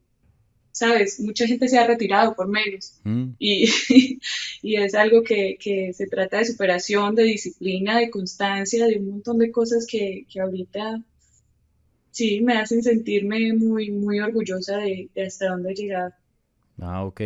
sabes, 0.78 1.20
mucha 1.20 1.48
gente 1.48 1.68
se 1.68 1.78
ha 1.78 1.88
retirado 1.88 2.36
por 2.36 2.48
menos 2.48 3.00
mm. 3.04 3.30
y, 3.40 3.70
y, 4.62 4.76
es 4.76 4.94
algo 4.94 5.24
que, 5.24 5.58
que, 5.60 5.92
se 5.94 6.08
trata 6.08 6.38
de 6.38 6.46
superación, 6.46 7.16
de 7.16 7.24
disciplina, 7.24 8.00
de 8.00 8.10
constancia, 8.10 8.86
de 8.86 9.00
un 9.00 9.10
montón 9.10 9.40
de 9.40 9.52
cosas 9.52 9.88
que, 9.90 10.26
que 10.30 10.40
ahorita 10.40 11.02
sí 12.12 12.42
me 12.42 12.58
hacen 12.58 12.82
sentirme 12.82 13.54
muy, 13.54 13.92
muy 13.92 14.20
orgullosa 14.20 14.78
de, 14.78 15.10
hasta 15.26 15.50
dónde 15.50 15.72
he 15.72 15.76
llegado. 15.76 16.12
Ah, 16.80 17.04
ok. 17.06 17.22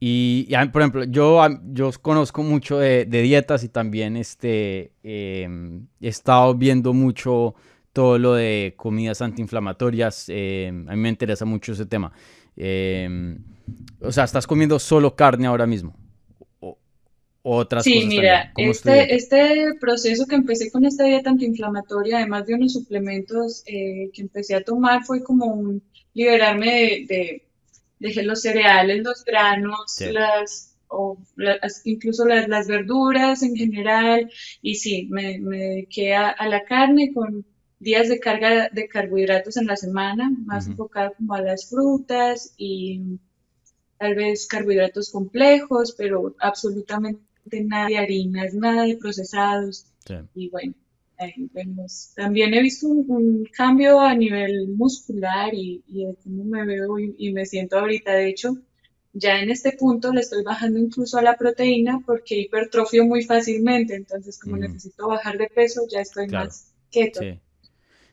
Y, 0.00 0.48
por 0.72 0.82
ejemplo, 0.82 1.04
yo, 1.04 1.40
yo 1.72 1.90
conozco 2.02 2.42
mucho 2.42 2.78
de, 2.78 3.06
dietas 3.06 3.64
y 3.64 3.68
también 3.68 4.16
este, 4.16 4.92
em, 5.02 5.86
he 6.00 6.08
estado 6.08 6.54
viendo 6.54 6.92
mucho 6.92 7.54
todo 7.94 8.18
lo 8.18 8.34
de 8.34 8.74
comidas 8.76 9.22
antiinflamatorias. 9.22 10.26
Em, 10.28 10.86
a 10.88 10.92
mí 10.94 11.00
me 11.00 11.08
interesa 11.08 11.46
mucho 11.46 11.72
ese 11.72 11.86
tema. 11.86 12.12
Em, 12.56 13.38
o 14.00 14.12
sea, 14.12 14.24
¿estás 14.24 14.46
comiendo 14.46 14.78
solo 14.78 15.14
carne 15.14 15.46
ahora 15.46 15.66
mismo? 15.66 15.94
otras 17.46 17.84
sí, 17.84 18.06
mira, 18.06 18.54
este, 18.56 19.14
este 19.14 19.74
proceso 19.78 20.24
que 20.26 20.34
empecé 20.34 20.70
con 20.70 20.86
esta 20.86 21.04
dieta 21.04 21.28
antiinflamatoria, 21.28 22.16
además 22.16 22.46
de 22.46 22.54
unos 22.54 22.72
suplementos 22.72 23.62
eh, 23.66 24.10
que 24.14 24.22
empecé 24.22 24.54
a 24.54 24.64
tomar, 24.64 25.04
fue 25.04 25.22
como 25.22 25.52
un 25.52 25.82
liberarme 26.14 27.04
de, 27.06 27.46
dejé 27.98 28.22
los 28.22 28.40
cereales, 28.40 29.02
los 29.02 29.24
granos, 29.24 29.96
las, 30.10 30.74
o 30.88 31.18
incluso 31.84 32.24
las, 32.24 32.66
verduras 32.66 33.42
en 33.42 33.54
general, 33.54 34.30
y 34.62 34.76
sí, 34.76 35.08
me, 35.10 35.38
me 35.38 35.58
dediqué 35.58 36.14
a, 36.14 36.34
la 36.48 36.64
carne 36.64 37.12
con 37.12 37.44
días 37.84 38.08
de 38.08 38.18
carga 38.18 38.70
de 38.72 38.88
carbohidratos 38.88 39.56
en 39.58 39.66
la 39.66 39.76
semana, 39.76 40.32
más 40.44 40.66
enfocado 40.66 41.12
como 41.16 41.34
a 41.34 41.42
las 41.42 41.68
frutas 41.68 42.54
y 42.56 43.18
tal 43.98 44.14
vez 44.14 44.46
carbohidratos 44.46 45.10
complejos, 45.10 45.94
pero 45.96 46.34
absolutamente 46.40 47.20
nada 47.64 47.88
de 47.88 47.98
harinas, 47.98 48.54
nada 48.54 48.84
de 48.84 48.96
procesados. 48.96 49.86
Y 50.34 50.48
bueno, 50.48 50.74
ahí 51.18 51.48
vemos. 51.52 52.12
También 52.16 52.54
he 52.54 52.62
visto 52.62 52.88
un, 52.88 53.44
cambio 53.52 54.00
a 54.00 54.14
nivel 54.14 54.68
muscular 54.68 55.52
y, 55.52 55.82
de 55.86 56.16
cómo 56.24 56.44
me 56.44 56.64
veo 56.64 56.98
y, 56.98 57.32
me 57.32 57.44
siento 57.44 57.78
ahorita. 57.78 58.12
De 58.12 58.28
hecho, 58.28 58.56
ya 59.12 59.40
en 59.40 59.50
este 59.50 59.72
punto 59.72 60.12
le 60.12 60.22
estoy 60.22 60.42
bajando 60.42 60.78
incluso 60.78 61.18
a 61.18 61.22
la 61.22 61.36
proteína 61.36 62.02
porque 62.04 62.40
hipertrofio 62.40 63.04
muy 63.04 63.24
fácilmente. 63.24 63.94
Entonces, 63.94 64.38
como 64.38 64.56
necesito 64.56 65.06
bajar 65.06 65.36
de 65.36 65.48
peso, 65.48 65.82
ya 65.90 66.00
estoy 66.00 66.28
más 66.28 66.72
keto. 66.90 67.20
Sí, 67.20 67.40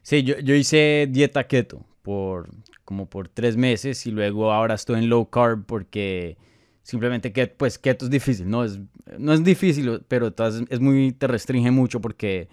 yo, 0.04 0.40
yo 0.40 0.56
hice 0.56 1.08
dieta 1.10 1.48
keto 1.48 1.86
por 2.02 2.50
como 2.86 3.10
por 3.10 3.30
tres 3.30 3.56
meses 3.56 4.06
y 4.06 4.12
luego 4.12 4.52
ahora 4.52 4.76
estoy 4.76 5.00
en 5.00 5.10
low 5.10 5.30
carb 5.30 5.66
porque 5.66 6.38
simplemente 6.84 7.32
que 7.32 7.48
pues 7.48 7.80
keto 7.80 8.06
es 8.06 8.12
difícil, 8.12 8.50
no 8.50 8.66
es, 8.66 8.80
no 9.18 9.34
es 9.34 9.44
difícil, 9.44 10.02
pero 10.08 10.34
es 10.38 10.80
muy, 10.80 11.14
te 11.14 11.28
restringe 11.28 11.72
mucho 11.72 12.02
porque 12.02 12.50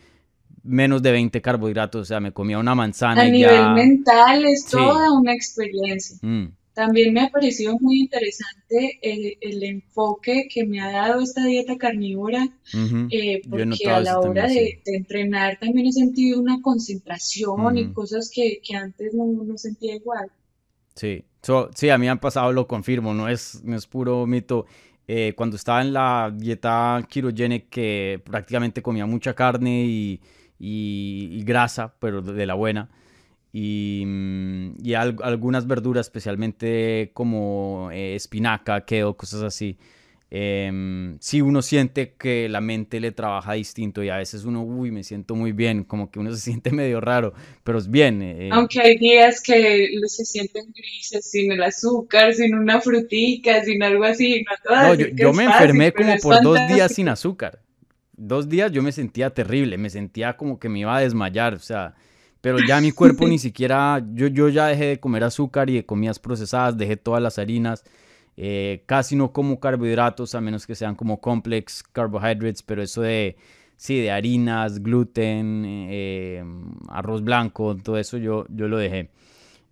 menos 0.63 1.03
de 1.03 1.13
20 1.13 1.41
carbohidratos, 1.41 2.03
o 2.03 2.05
sea, 2.05 2.21
me 2.21 2.33
comía 2.33 2.59
una 2.59 2.75
manzana. 2.75 3.23
A 3.23 3.27
y 3.27 3.33
nivel 3.33 3.73
mental 3.73 4.45
es 4.45 4.67
toda 4.67 5.13
una 5.13 5.33
experiencia. 5.33 6.19
Mm. 6.23 6.53
También 6.79 7.13
me 7.13 7.23
ha 7.23 7.29
parecido 7.29 7.77
muy 7.81 8.03
interesante 8.03 9.01
el, 9.03 9.65
enfoque 9.65 10.47
que 10.49 10.65
me 10.65 10.81
ha 10.81 10.93
dado 10.93 11.21
esta 11.21 11.45
dieta 11.45 11.77
carnívora, 11.77 12.49
eh, 13.11 13.43
porque 13.51 13.91
a 13.91 13.99
la 13.99 14.21
hora 14.21 14.47
de, 14.47 14.81
entrenar 14.85 15.59
también 15.59 15.89
he 15.89 15.93
sentido 15.93 16.41
una 16.41 16.63
concentración 16.63 17.79
y 17.79 17.93
cosas 17.93 18.31
que, 18.33 18.61
antes 18.77 19.13
no, 19.13 19.27
no, 19.27 19.59
sentía 19.59 19.97
igual. 19.97 20.31
Sí, 20.95 21.25
sí, 21.75 21.91
a 21.91 21.99
mí 21.99 22.07
han 22.07 22.21
pasado, 22.21 22.53
lo 22.53 22.69
confirmo, 22.69 23.13
no 23.13 23.29
es, 23.29 23.61
no 23.65 23.77
es 23.77 23.85
puro 23.89 24.25
mito. 24.25 24.67
Eh, 25.09 25.33
cuando 25.37 25.57
estaba 25.57 25.83
en 25.83 25.93
la 25.93 26.33
dieta 26.33 27.05
ketogenic 27.11 27.71
que 27.71 28.23
prácticamente 28.25 28.83
comía 28.83 29.05
mucha 29.05 29.35
carne 29.35 29.85
y, 29.85 30.21
y 30.61 31.43
grasa, 31.43 31.97
pero 31.99 32.23
de 32.23 32.47
la 32.47 32.55
buena, 32.55 32.89
y, 33.53 34.05
mm, 34.07 34.85
y 34.85 34.95
algunas 34.95 35.67
verduras, 35.67 36.07
especialmente 36.07 37.11
como 37.15 37.91
eh, 37.93 38.15
espinaca, 38.15 38.85
kale, 38.85 39.15
cosas 39.17 39.43
así. 39.43 39.79
Eh, 40.31 41.17
sí, 41.21 41.41
uno 41.41 41.63
siente 41.63 42.13
que 42.19 42.51
la 42.51 42.61
mente 42.61 43.01
le 43.01 43.13
trabaja 43.13 43.55
distinto 43.55 44.03
y 44.03 44.11
a 44.11 44.19
veces 44.19 44.45
uno, 44.45 44.63
uy, 44.63 44.91
me 44.91 45.03
siento 45.03 45.35
muy 45.35 45.53
bien, 45.53 45.85
como 45.85 46.11
que 46.11 46.19
uno 46.19 46.31
se 46.35 46.39
siente 46.39 46.71
medio 46.71 47.01
raro, 47.01 47.33
pero 47.65 47.79
es 47.79 47.91
bien. 47.91 48.21
Eh, 48.23 48.51
Aunque 48.53 48.81
hay 48.81 48.99
días 48.99 49.41
que 49.41 49.89
se 50.07 50.25
sienten 50.25 50.71
grises, 50.73 51.31
sin 51.31 51.53
el 51.53 51.63
azúcar, 51.63 52.35
sin 52.35 52.55
una 52.55 52.81
frutica, 52.81 53.65
sin 53.65 53.83
algo 53.83 54.05
así. 54.05 54.45
No, 54.69 54.95
yo, 54.95 55.33
me 55.33 55.45
enfermé 55.45 55.93
como 55.93 56.17
por 56.19 56.43
dos 56.43 56.59
días 56.69 56.95
sin 56.95 57.09
azúcar. 57.09 57.61
Dos 58.13 58.49
días 58.49 58.73
yo 58.73 58.83
me 58.83 58.93
sentía 58.93 59.31
terrible, 59.31 59.79
me 59.79 59.91
sentía 59.91 60.37
como 60.37 60.59
que 60.59 60.69
me 60.69 60.81
iba 60.81 60.97
a 60.97 61.01
desmayar, 61.01 61.55
o 61.55 61.61
sea, 61.61 61.95
pero 62.41 62.59
ya 62.61 62.81
mi 62.81 62.93
cuerpo 62.93 63.27
ni 63.27 63.39
siquiera, 63.39 64.05
yo, 64.13 64.29
yo 64.29 64.49
ya 64.49 64.67
dejé 64.67 64.87
de 64.87 65.01
comer 65.01 65.25
azúcar 65.25 65.71
y 65.71 65.75
de 65.75 65.87
comidas 65.87 66.19
procesadas, 66.19 66.77
dejé 66.77 66.97
todas 66.97 67.23
las 67.23 67.39
harinas, 67.39 67.85
eh, 68.37 68.85
casi 68.87 69.17
no 69.17 69.33
como 69.33 69.59
carbohidratos 69.59 70.35
a 70.37 70.41
menos 70.41 70.67
que 70.67 70.77
sean 70.77 70.95
como 70.95 71.21
complex 71.21 71.83
carbohydrates, 71.83 72.63
pero 72.63 72.83
eso 72.83 73.03
de, 73.03 73.37
sí, 73.77 74.01
de 74.01 74.13
harinas, 74.13 74.81
gluten, 74.81 75.65
eh, 75.67 76.45
arroz 76.89 77.25
blanco, 77.25 77.77
todo 77.77 77.99
eso 77.99 78.17
yo, 78.17 78.47
yo 78.49 78.69
lo 78.69 78.79
dejé. 78.79 79.11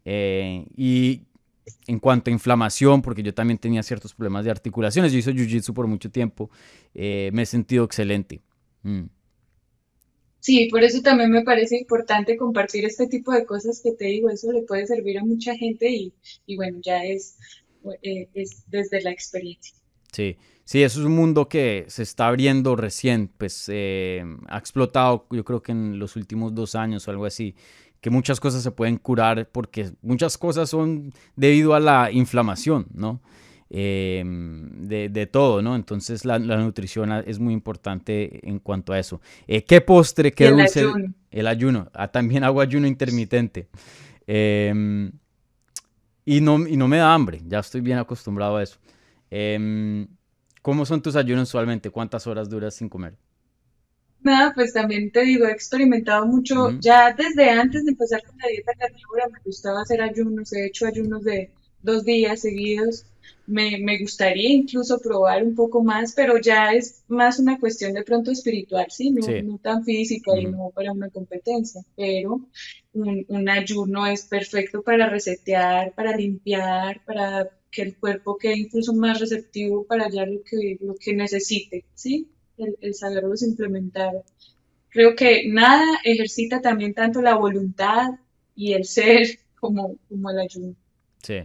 Eh, 0.04 0.66
y 0.76 1.22
en 1.87 2.00
cuanto 2.00 2.31
a 2.31 2.33
inflamación, 2.33 3.02
porque 3.02 3.22
yo 3.22 3.33
también 3.33 3.59
tenía 3.59 3.85
ciertos 3.85 4.14
problemas 4.14 4.44
de 4.44 4.50
articulaciones, 4.50 5.12
yo 5.12 5.18
hice 5.18 5.33
jiu-jitsu 5.33 5.72
por 5.72 5.87
mucho 5.87 6.11
tiempo, 6.11 6.50
me 6.94 7.42
he 7.42 7.46
sentido 7.46 7.85
excelente. 7.85 8.40
Mm. 8.83 9.05
Sí, 10.46 10.68
por 10.70 10.85
eso 10.85 11.02
también 11.02 11.32
me 11.32 11.42
parece 11.42 11.76
importante 11.76 12.37
compartir 12.37 12.85
este 12.85 13.09
tipo 13.09 13.32
de 13.32 13.44
cosas 13.44 13.80
que 13.82 13.90
te 13.90 14.04
digo, 14.04 14.30
eso 14.30 14.52
le 14.52 14.62
puede 14.62 14.87
servir 14.87 15.18
a 15.18 15.24
mucha 15.24 15.56
gente 15.56 15.90
y, 15.90 16.54
bueno, 16.54 16.78
ya 16.85 17.02
es, 17.02 17.37
eh, 18.00 18.28
es 18.32 18.62
desde 18.68 19.02
la 19.02 19.11
experiencia. 19.11 19.76
Sí, 20.12 20.37
sí, 20.62 20.85
eso 20.85 21.00
es 21.00 21.06
un 21.06 21.16
mundo 21.16 21.48
que 21.48 21.87
se 21.88 22.04
está 22.04 22.28
abriendo 22.28 22.76
recién, 22.76 23.26
pues 23.26 23.64
eh, 23.66 24.22
ha 24.46 24.56
explotado 24.56 25.26
yo 25.32 25.44
creo 25.44 25.64
que 25.64 25.72
en 25.72 25.98
los 25.98 26.14
últimos 26.14 26.54
dos 26.54 26.76
años 26.76 27.09
o 27.09 27.11
algo 27.11 27.24
así, 27.24 27.56
que 28.00 28.11
muchas 28.11 28.38
cosas 28.38 28.62
se 28.62 28.70
pueden 28.70 28.98
curar 28.98 29.50
porque 29.50 29.90
muchas 30.00 30.38
cosas 30.38 30.70
son 30.70 31.12
debido 31.35 31.74
a 31.74 31.80
la 31.80 32.12
inflamación, 32.12 32.87
¿no? 32.94 33.20
Em, 33.68 34.87
de, 34.87 35.26
todo, 35.26 35.61
¿no? 35.61 35.74
Entonces 35.74 36.24
la, 36.24 36.38
nutrición 36.38 37.11
es 37.26 37.40
muy 37.40 37.52
importante 37.52 38.48
en 38.48 38.61
cuanto 38.61 38.92
a 38.92 38.98
eso. 38.98 39.20
Eh, 39.48 39.64
¿Qué 39.64 39.81
postre, 39.81 40.33
qué 40.33 40.46
el 40.48 40.57
dulce? 40.57 40.81
Ayuno. 40.81 41.14
El 41.31 41.46
ayuno. 41.48 41.90
Ah, 41.92 42.09
también 42.09 42.44
hago 42.44 42.61
ayuno 42.61 42.87
intermitente. 42.87 43.68
Em, 44.26 45.11
y, 46.24 46.40
no, 46.40 46.66
y 46.66 46.76
no 46.76 46.87
me 46.88 46.98
da 46.98 47.12
hambre, 47.12 47.40
ya 47.46 47.59
estoy 47.59 47.81
bien 47.81 47.98
acostumbrado 47.98 48.57
a 48.57 48.62
eso. 48.62 48.79
Em, 49.31 50.07
¿Cómo 50.62 50.85
son 50.85 51.02
tus 51.02 51.16
ayunos 51.16 51.48
usualmente? 51.48 51.90
¿Cuántas 51.90 52.26
horas 52.26 52.48
duras 52.48 52.74
sin 52.74 52.88
comer? 52.88 53.14
Nada, 54.20 54.52
pues 54.55 54.72
también 54.72 55.12
te 55.12 55.22
digo, 55.22 55.46
he 55.46 55.52
experimentado 55.52 56.26
mucho, 56.26 56.70
ya 56.81 57.12
desde 57.12 57.50
antes 57.50 57.85
de 57.85 57.92
empezar 57.92 58.22
con 58.24 58.37
la 58.38 58.48
dieta 58.48 58.72
carnívora 58.76 59.29
me 59.29 59.38
gustaba 59.44 59.83
hacer 59.83 60.02
ayunos, 60.02 60.52
he 60.52 60.66
hecho 60.66 60.87
ayunos 60.87 61.22
de 61.22 61.52
dos 61.83 62.05
días 62.05 62.40
seguidos 62.40 63.07
me, 63.47 63.79
me, 63.79 63.99
gustaría 63.99 64.51
incluso 64.51 64.99
probar 64.99 65.45
un 65.45 65.55
poco 65.55 65.83
más, 65.83 66.12
pero 66.15 66.39
ya 66.39 66.73
es 66.73 67.05
más 67.09 67.39
una 67.39 67.59
cuestión 67.59 67.93
de 67.93 68.03
pronto 68.03 68.31
espiritual, 68.31 68.87
¿sí? 68.91 69.11
No, 69.11 69.27
no 69.43 69.59
tan 69.59 69.85
física 69.85 70.33
y 70.39 70.47
no 70.47 70.71
para 70.75 70.93
una 70.93 71.11
competencia, 71.11 71.83
pero 71.97 72.41
un, 72.93 73.25
un, 73.29 73.49
ayuno 73.49 74.07
es 74.07 74.27
perfecto 74.27 74.83
para 74.83 75.09
resetear, 75.09 75.93
para 75.95 76.17
limpiar, 76.17 77.05
para 77.05 77.49
que 77.71 77.83
el 77.83 77.97
cuerpo 77.97 78.37
quede 78.37 78.59
incluso 78.59 78.93
más 78.95 79.21
receptivo 79.21 79.85
para 79.85 80.09
ya 80.09 80.27
lo 80.27 80.43
que, 80.43 80.79
lo 80.81 80.95
que 80.97 81.15
necesite, 81.15 81.85
¿sí? 81.95 82.29
El, 82.59 82.77
el 82.81 82.95
saberlos 82.95 83.43
implementar. 83.43 84.12
Creo 84.89 85.15
que 85.15 85.47
nada 85.49 85.85
ejercita 86.05 86.61
también 86.61 86.95
tanto 86.95 87.21
la 87.21 87.35
voluntad 87.35 88.09
y 88.57 88.73
el 88.73 88.85
ser 88.87 89.39
como, 89.61 89.97
como 90.09 90.31
el 90.31 90.39
ayuno. 90.39 90.75
Sí. 91.23 91.43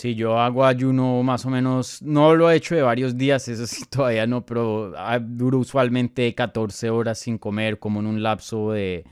Sí, 0.00 0.14
yo 0.14 0.38
hago 0.38 0.64
ayuno 0.64 1.22
más 1.22 1.44
o 1.44 1.50
menos, 1.50 2.00
no 2.00 2.34
lo 2.34 2.50
he 2.50 2.56
hecho 2.56 2.74
de 2.74 2.80
varios 2.80 3.18
días, 3.18 3.46
eso 3.48 3.66
sí 3.66 3.84
todavía 3.90 4.26
no, 4.26 4.46
pero 4.46 4.94
ah, 4.96 5.18
duro 5.18 5.58
usualmente 5.58 6.34
14 6.34 6.88
horas 6.88 7.18
sin 7.18 7.36
comer, 7.36 7.78
como 7.78 8.00
en 8.00 8.06
un 8.06 8.22
lapso 8.22 8.72
de 8.72 9.04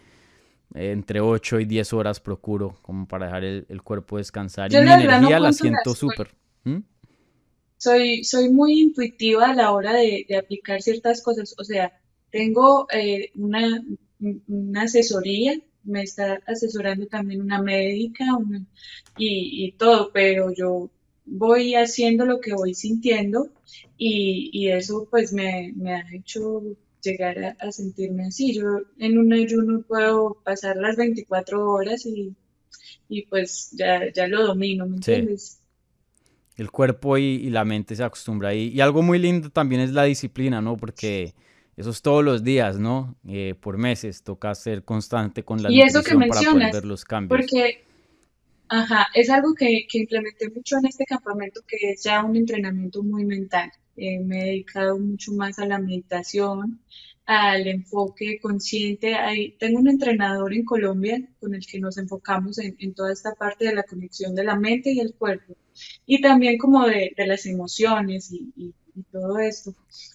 entre 0.72 1.20
8 1.20 1.60
y 1.60 1.66
10 1.66 1.92
horas 1.92 2.20
procuro, 2.20 2.78
como 2.80 3.06
para 3.06 3.26
dejar 3.26 3.44
el, 3.44 3.82
cuerpo 3.82 4.16
descansar. 4.16 4.72
y 4.72 4.76
mi 4.76 4.90
energía 4.90 5.38
la 5.38 5.52
siento 5.52 5.94
súper. 5.94 6.30
¿Mm? 6.64 6.78
Soy, 7.76 8.24
soy 8.24 8.48
muy 8.48 8.80
intuitiva 8.80 9.50
a 9.50 9.54
la 9.54 9.72
hora 9.72 9.92
de, 9.92 10.24
aplicar 10.42 10.80
ciertas 10.80 11.22
cosas, 11.22 11.54
o 11.58 11.64
sea, 11.64 12.00
tengo 12.30 12.86
eh, 12.94 13.30
una, 13.34 13.84
una 14.46 14.82
asesoría 14.84 15.52
me 15.88 16.02
está 16.02 16.40
asesorando 16.46 17.06
también 17.06 17.42
una 17.42 17.60
médica 17.60 18.24
y, 19.16 19.72
todo, 19.72 20.10
pero 20.12 20.52
yo 20.52 20.90
voy 21.24 21.74
haciendo 21.74 22.24
lo 22.24 22.40
que 22.40 22.54
voy 22.54 22.74
sintiendo 22.74 23.48
y, 23.96 24.68
eso 24.68 25.08
pues 25.10 25.32
me, 25.32 25.74
ha 25.86 26.14
hecho 26.14 26.62
llegar 27.02 27.56
a, 27.58 27.72
sentirme 27.72 28.26
así. 28.26 28.54
Yo 28.54 28.64
en 28.98 29.18
un 29.18 29.32
ayuno 29.32 29.82
puedo 29.82 30.38
pasar 30.44 30.76
las 30.76 30.96
24 30.96 31.70
horas 31.70 32.06
y, 32.06 33.22
pues 33.22 33.70
ya, 33.72 34.12
ya 34.12 34.28
lo 34.28 34.46
domino, 34.46 34.86
¿me 34.86 34.96
entiendes? 34.96 35.60
El 36.56 36.70
cuerpo 36.70 37.18
y, 37.18 37.24
y, 37.24 37.50
la 37.50 37.64
mente 37.64 37.94
se 37.94 38.02
acostumbra. 38.02 38.54
Y, 38.54 38.68
y 38.68 38.80
algo 38.80 39.02
muy 39.02 39.18
lindo 39.18 39.48
también 39.50 39.80
es 39.80 39.92
la 39.92 40.04
disciplina, 40.04 40.60
¿no? 40.60 40.76
Porque 40.76 41.34
eso 41.78 41.90
es 41.90 42.02
todos 42.02 42.24
los 42.24 42.42
días, 42.42 42.76
¿no? 42.78 43.16
Eh, 43.28 43.54
por 43.60 43.78
meses, 43.78 44.24
toca 44.24 44.52
ser 44.56 44.84
constante 44.84 45.44
con 45.44 45.62
la 45.62 45.70
y 45.70 45.80
eso 45.80 46.02
que 46.02 46.16
para 46.16 46.42
poder 46.42 46.72
ver 46.72 46.84
los 46.84 47.04
cambios. 47.04 47.40
Porque, 47.40 47.84
ajá, 48.68 49.06
es 49.14 49.30
algo 49.30 49.54
que, 49.54 49.86
que, 49.88 49.98
implementé 49.98 50.50
mucho 50.50 50.76
en 50.78 50.86
este 50.86 51.04
campamento, 51.04 51.60
que 51.68 51.92
es 51.92 52.02
ya 52.02 52.24
un 52.24 52.34
entrenamiento 52.34 53.04
muy 53.04 53.24
mental. 53.24 53.70
Eh, 53.96 54.18
me 54.18 54.40
he 54.40 54.44
dedicado 54.46 54.98
mucho 54.98 55.32
más 55.32 55.60
a 55.60 55.66
la 55.66 55.78
meditación, 55.78 56.80
al 57.26 57.68
enfoque 57.68 58.40
consciente. 58.40 59.14
Hay, 59.14 59.52
tengo 59.58 59.78
un 59.78 59.88
entrenador 59.88 60.54
en 60.54 60.64
Colombia 60.64 61.20
con 61.38 61.54
el 61.54 61.64
que 61.64 61.78
nos 61.78 61.96
enfocamos 61.96 62.58
en, 62.58 62.94
toda 62.94 63.12
esta 63.12 63.34
parte 63.34 63.66
de 63.66 63.74
la 63.74 63.84
conexión 63.84 64.34
de 64.34 64.42
la 64.42 64.56
mente 64.56 64.90
y 64.90 64.98
el 64.98 65.14
cuerpo 65.14 65.54
y 66.06 66.20
también 66.20 66.58
como 66.58 66.86
de, 66.86 67.12
las 67.18 67.46
emociones 67.46 68.32
y, 68.32 68.74
todo 69.04 69.38
esto. 69.38 69.74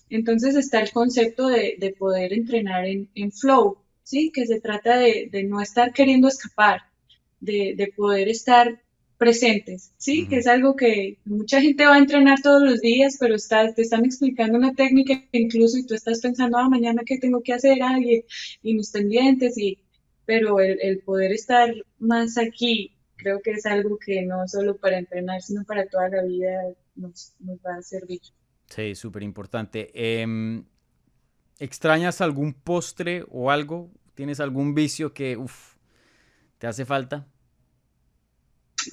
Entonces 0.10 0.56
está 0.56 0.82
el 0.82 0.92
concepto 0.92 1.48
de, 1.48 1.96
poder 1.98 2.34
entrenar 2.34 2.86
en, 2.86 3.32
flow, 3.32 3.78
¿sí? 4.04 4.32
Que 4.34 4.46
se 4.46 4.60
trata 4.60 4.98
de, 4.98 5.30
no 5.48 5.62
estar 5.62 5.94
queriendo 5.94 6.28
escapar, 6.28 6.82
de, 7.40 7.94
poder 7.96 8.30
estar 8.30 8.82
presentes, 9.18 9.92
¿sí? 9.98 10.28
Que 10.28 10.38
es 10.38 10.48
algo 10.48 10.76
que 10.76 11.18
mucha 11.26 11.62
gente 11.62 11.86
va 11.86 11.96
a 11.96 12.00
entrenar 12.00 12.42
todos 12.42 12.62
los 12.62 12.82
días, 12.82 13.18
pero 13.20 13.36
está, 13.36 13.74
te 13.74 13.84
están 13.84 14.06
explicando 14.06 14.58
una 14.58 14.74
técnica 14.74 15.24
incluso 15.32 15.78
y 15.78 15.86
tú 15.86 15.94
estás 15.94 16.20
pensando, 16.20 16.58
ah, 16.58 16.70
mañana 16.70 17.04
qué 17.06 17.18
tengo 17.18 17.42
que 17.42 17.54
hacer, 17.54 17.78
y, 18.02 18.26
y 18.62 18.74
mis 18.74 18.92
pendientes, 18.92 19.58
y, 19.58 19.80
pero 20.26 20.60
el, 20.60 21.00
poder 21.00 21.32
estar 21.32 21.74
más 22.00 22.38
aquí, 22.38 22.96
creo 23.18 23.42
que 23.42 23.52
es 23.52 23.66
algo 23.66 23.98
que 23.98 24.22
no 24.24 24.48
solo 24.48 24.78
para 24.78 24.98
entrenar, 24.98 25.42
sino 25.42 25.64
para 25.64 25.86
toda 25.88 26.10
la 26.10 26.24
vida 26.24 26.74
nos, 26.96 27.34
nos 27.40 27.58
va 27.60 27.76
a 27.78 27.82
servir. 27.82 28.22
Sí, 28.74 28.96
súper 28.96 29.22
importante. 29.22 29.92
Em, 29.94 30.66
¿Extrañas 31.60 32.22
algún 32.22 32.54
postre 32.54 33.24
o 33.30 33.52
algo? 33.52 33.92
¿Tienes 34.16 34.40
algún 34.40 34.74
vicio 34.74 35.14
que, 35.14 35.38
uff, 35.38 35.76
te 36.60 36.68
hace 36.68 36.86
falta? 36.86 37.28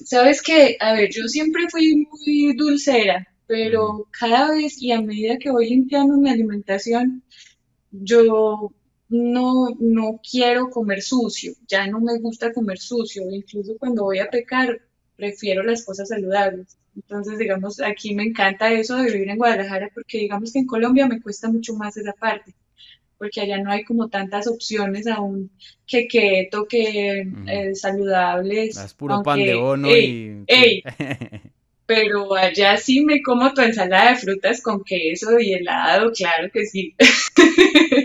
Sabes 0.05 0.41
que, 0.41 0.77
a 0.79 0.93
ver, 0.93 1.09
yo 1.11 1.27
siempre 1.27 1.63
fui 1.69 2.07
muy 2.11 2.53
dulcera, 2.55 3.27
pero 3.47 4.07
cada 4.19 4.51
vez 4.51 4.81
y 4.81 4.91
a 4.91 5.01
medida 5.01 5.37
que 5.39 5.51
voy 5.51 5.69
limpiando 5.69 6.17
mi 6.17 6.29
alimentación, 6.29 7.23
yo 7.91 8.71
no, 9.09 9.69
no 9.79 10.21
quiero 10.29 10.69
comer 10.69 11.01
sucio, 11.01 11.53
ya 11.67 11.87
no 11.87 12.01
me 12.01 12.19
gusta 12.19 12.53
comer 12.53 12.79
sucio, 12.79 13.23
incluso 13.31 13.77
cuando 13.79 14.03
voy 14.03 14.19
a 14.19 14.29
pecar, 14.29 14.81
prefiero 15.17 15.63
las 15.63 15.85
cosas 15.85 16.09
saludables. 16.09 16.77
Entonces, 16.95 17.37
digamos, 17.37 17.81
aquí 17.81 18.13
me 18.13 18.23
encanta 18.23 18.71
eso 18.71 18.97
de 18.97 19.11
vivir 19.11 19.29
en 19.29 19.37
Guadalajara 19.37 19.89
porque 19.93 20.19
digamos 20.19 20.51
que 20.51 20.59
en 20.59 20.65
Colombia 20.65 21.07
me 21.07 21.21
cuesta 21.21 21.49
mucho 21.49 21.73
más 21.75 21.97
esa 21.97 22.13
parte 22.13 22.53
porque 23.21 23.39
allá 23.39 23.59
no 23.59 23.69
hay 23.69 23.83
como 23.83 24.09
tantas 24.09 24.47
opciones 24.47 25.05
aún 25.05 25.51
que 25.85 26.07
keto, 26.07 26.67
que 26.67 27.27
eh, 27.45 27.75
saludables. 27.75 28.75
Es 28.75 28.95
puro 28.95 29.21
pan 29.21 29.37
de 29.37 29.53
bono 29.53 29.95
y... 29.95 30.43
pero 31.85 32.33
allá 32.33 32.77
sí 32.77 33.05
me 33.05 33.21
como 33.21 33.53
tu 33.53 33.61
ensalada 33.61 34.09
de 34.09 34.15
frutas 34.15 34.59
con 34.59 34.83
queso 34.83 35.39
y 35.39 35.53
helado, 35.53 36.11
claro 36.13 36.49
que 36.51 36.65
sí. 36.65 36.95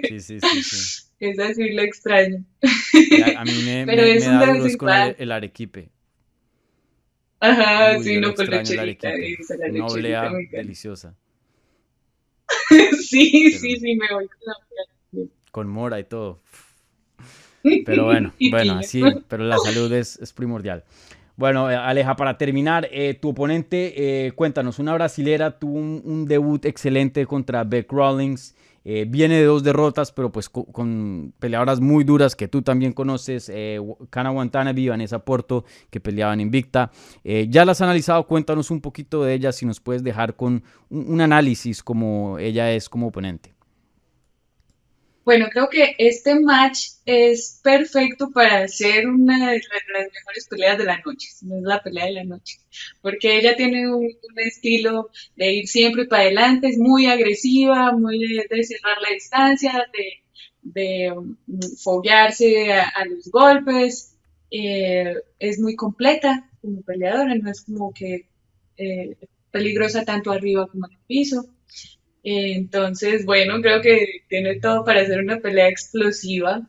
Sí, 0.07 0.21
sí, 0.21 0.39
sí, 0.39 0.63
sí. 0.63 1.03
Es 1.19 1.39
así 1.39 1.71
lo 1.71 1.81
extraño. 1.81 2.45
A, 3.39 3.45
mí 3.45 3.63
me, 3.65 3.87
me, 3.87 3.97
da 3.97 5.15
el, 5.17 5.33
arequipe. 5.33 5.89
Ajá, 7.41 7.99
sí, 8.03 8.19
no, 8.21 8.35
con 8.35 8.51
la 8.51 8.63
chelita. 8.63 9.11
Una 9.71 9.87
olea 9.87 10.33
deliciosa. 10.51 11.15
sí, 13.01 13.51
sí, 13.53 13.77
sí, 13.77 13.97
me 13.97 14.07
voy 14.15 14.29
con 14.29 14.39
la 14.47 14.55
con 15.57 15.69
mora 15.69 15.99
y 15.99 16.05
todo. 16.05 16.43
Pero 17.87 18.05
bueno, 18.05 18.31
bueno, 18.51 18.75
así, 18.75 19.03
pero 19.27 19.45
la 19.45 19.57
salud 19.57 19.91
es, 19.91 20.33
primordial. 20.35 20.85
Bueno, 21.35 21.71
eh, 21.71 21.75
Aleja, 21.75 22.15
para 22.15 22.37
terminar, 22.37 22.87
eh, 22.93 23.15
tu 23.15 23.31
oponente, 23.31 24.27
eh, 24.27 24.33
cuéntanos, 24.33 24.79
una 24.79 24.93
brasilera 24.93 25.59
tuvo 25.59 25.79
un, 25.79 26.27
debut 26.29 26.63
excelente 26.67 27.25
contra 27.27 27.65
Beck 27.65 27.91
Rawlings. 27.91 28.55
Viene 29.09 29.37
de 29.37 29.45
dos 29.45 29.63
derrotas, 29.65 30.13
pero 30.13 30.31
pues 30.31 30.49
con, 30.49 31.33
peleadoras 31.39 31.81
muy 31.81 32.05
duras 32.05 32.37
que 32.37 32.49
tú 32.49 32.63
también 32.63 32.93
conoces, 32.93 33.51
eh, 33.53 33.81
Kana 34.11 34.31
Watanabe, 34.31 34.91
Vanessa 34.91 35.19
Porto, 35.19 35.65
que 35.91 36.01
peleaban 36.01 36.41
invicta. 36.41 36.91
ya 37.25 37.65
las 37.65 37.79
has 37.79 37.83
analizado, 37.83 38.27
cuéntanos 38.27 38.71
un 38.71 38.81
poquito 38.81 39.25
de 39.25 39.35
ellas, 39.35 39.57
si 39.57 39.67
nos 39.67 39.81
puedes 39.81 40.05
dejar 40.05 40.37
con 40.37 40.63
un 40.91 41.21
análisis 41.21 41.83
como 41.83 42.39
ella 42.39 42.73
es 42.73 42.89
como 42.89 43.09
oponente. 43.09 43.56
Bueno, 45.27 45.49
creo 45.51 45.69
que 45.69 45.97
este 45.99 46.39
match 46.39 46.91
es 47.05 47.61
perfecto 47.61 48.31
para 48.31 48.61
hacer 48.61 49.09
una 49.09 49.51
de 49.51 49.59
las 49.59 50.13
mejores 50.13 50.47
peleas 50.49 50.79
de 50.79 50.85
la 50.85 51.01
noche, 51.05 51.31
no 51.43 51.57
es 51.57 51.63
la 51.65 51.83
pelea 51.83 52.05
de 52.07 52.13
la 52.13 52.23
noche, 52.23 52.59
porque 53.03 53.37
ella 53.37 53.57
tiene 53.57 53.93
un, 53.93 54.09
estilo 54.37 55.11
de 55.35 55.53
ir 55.53 55.67
siempre 55.67 56.05
para 56.07 56.23
adelante, 56.23 56.69
es 56.69 56.79
muy 56.79 57.07
agresiva, 57.07 57.91
muy 57.91 58.21
de, 58.21 58.65
cerrar 58.65 59.03
la 59.03 59.13
distancia, 59.13 59.73
de, 60.63 61.11
um, 61.11 61.37
foguearse 61.83 62.73
a, 62.75 63.05
los 63.07 63.29
golpes, 63.29 64.15
eh, 64.53 65.17
es 65.41 65.59
muy 65.59 65.75
completa 65.75 66.49
como 66.63 66.83
peleadora, 66.83 67.35
no 67.35 67.51
es 67.51 67.63
como 67.63 67.93
que 67.93 68.27
eh, 68.77 69.17
peligrosa 69.51 70.05
tanto 70.05 70.31
arriba 70.31 70.69
como 70.69 70.87
en 70.87 70.93
el 70.93 70.99
piso. 71.09 71.47
Entonces, 72.29 73.25
bueno, 73.25 73.63
creo 73.63 73.81
que 73.81 74.25
tiene 74.29 74.59
todo 74.59 74.85
para 74.85 75.01
hacer 75.01 75.21
una 75.21 75.39
pelea 75.39 75.69
explosiva. 75.69 76.69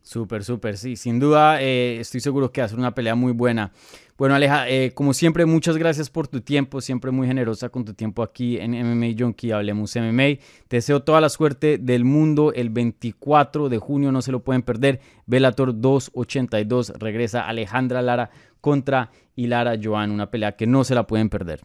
Súper, 0.00 0.44
súper, 0.44 0.76
sí, 0.76 0.94
sin 0.94 1.18
duda 1.18 1.60
eh, 1.60 1.98
estoy 1.98 2.20
seguro 2.20 2.52
que 2.52 2.60
va 2.60 2.66
a 2.66 2.68
ser 2.68 2.78
una 2.78 2.94
pelea 2.94 3.16
muy 3.16 3.32
buena. 3.32 3.72
Bueno, 4.16 4.36
Aleja, 4.36 4.68
eh, 4.68 4.92
como 4.94 5.12
siempre, 5.12 5.44
muchas 5.44 5.76
gracias 5.76 6.08
por 6.08 6.28
tu 6.28 6.40
tiempo, 6.40 6.80
siempre 6.80 7.10
muy 7.10 7.26
generosa 7.26 7.68
con 7.68 7.84
tu 7.84 7.94
tiempo 7.94 8.22
aquí 8.22 8.58
en 8.58 8.74
MMA 8.74 9.16
Junkie, 9.18 9.50
Hablemos 9.50 9.96
MMA. 9.96 10.38
Te 10.68 10.76
deseo 10.76 11.02
toda 11.02 11.20
la 11.20 11.28
suerte 11.28 11.78
del 11.78 12.04
mundo 12.04 12.52
el 12.52 12.70
24 12.70 13.68
de 13.68 13.78
junio, 13.78 14.12
no 14.12 14.22
se 14.22 14.30
lo 14.30 14.44
pueden 14.44 14.62
perder. 14.62 15.00
Velator 15.26 15.80
282 15.80 16.92
regresa 17.00 17.48
Alejandra 17.48 18.02
Lara 18.02 18.30
contra 18.60 19.10
Hilara 19.34 19.76
Joan, 19.82 20.12
una 20.12 20.30
pelea 20.30 20.52
que 20.52 20.68
no 20.68 20.84
se 20.84 20.94
la 20.94 21.08
pueden 21.08 21.28
perder. 21.28 21.64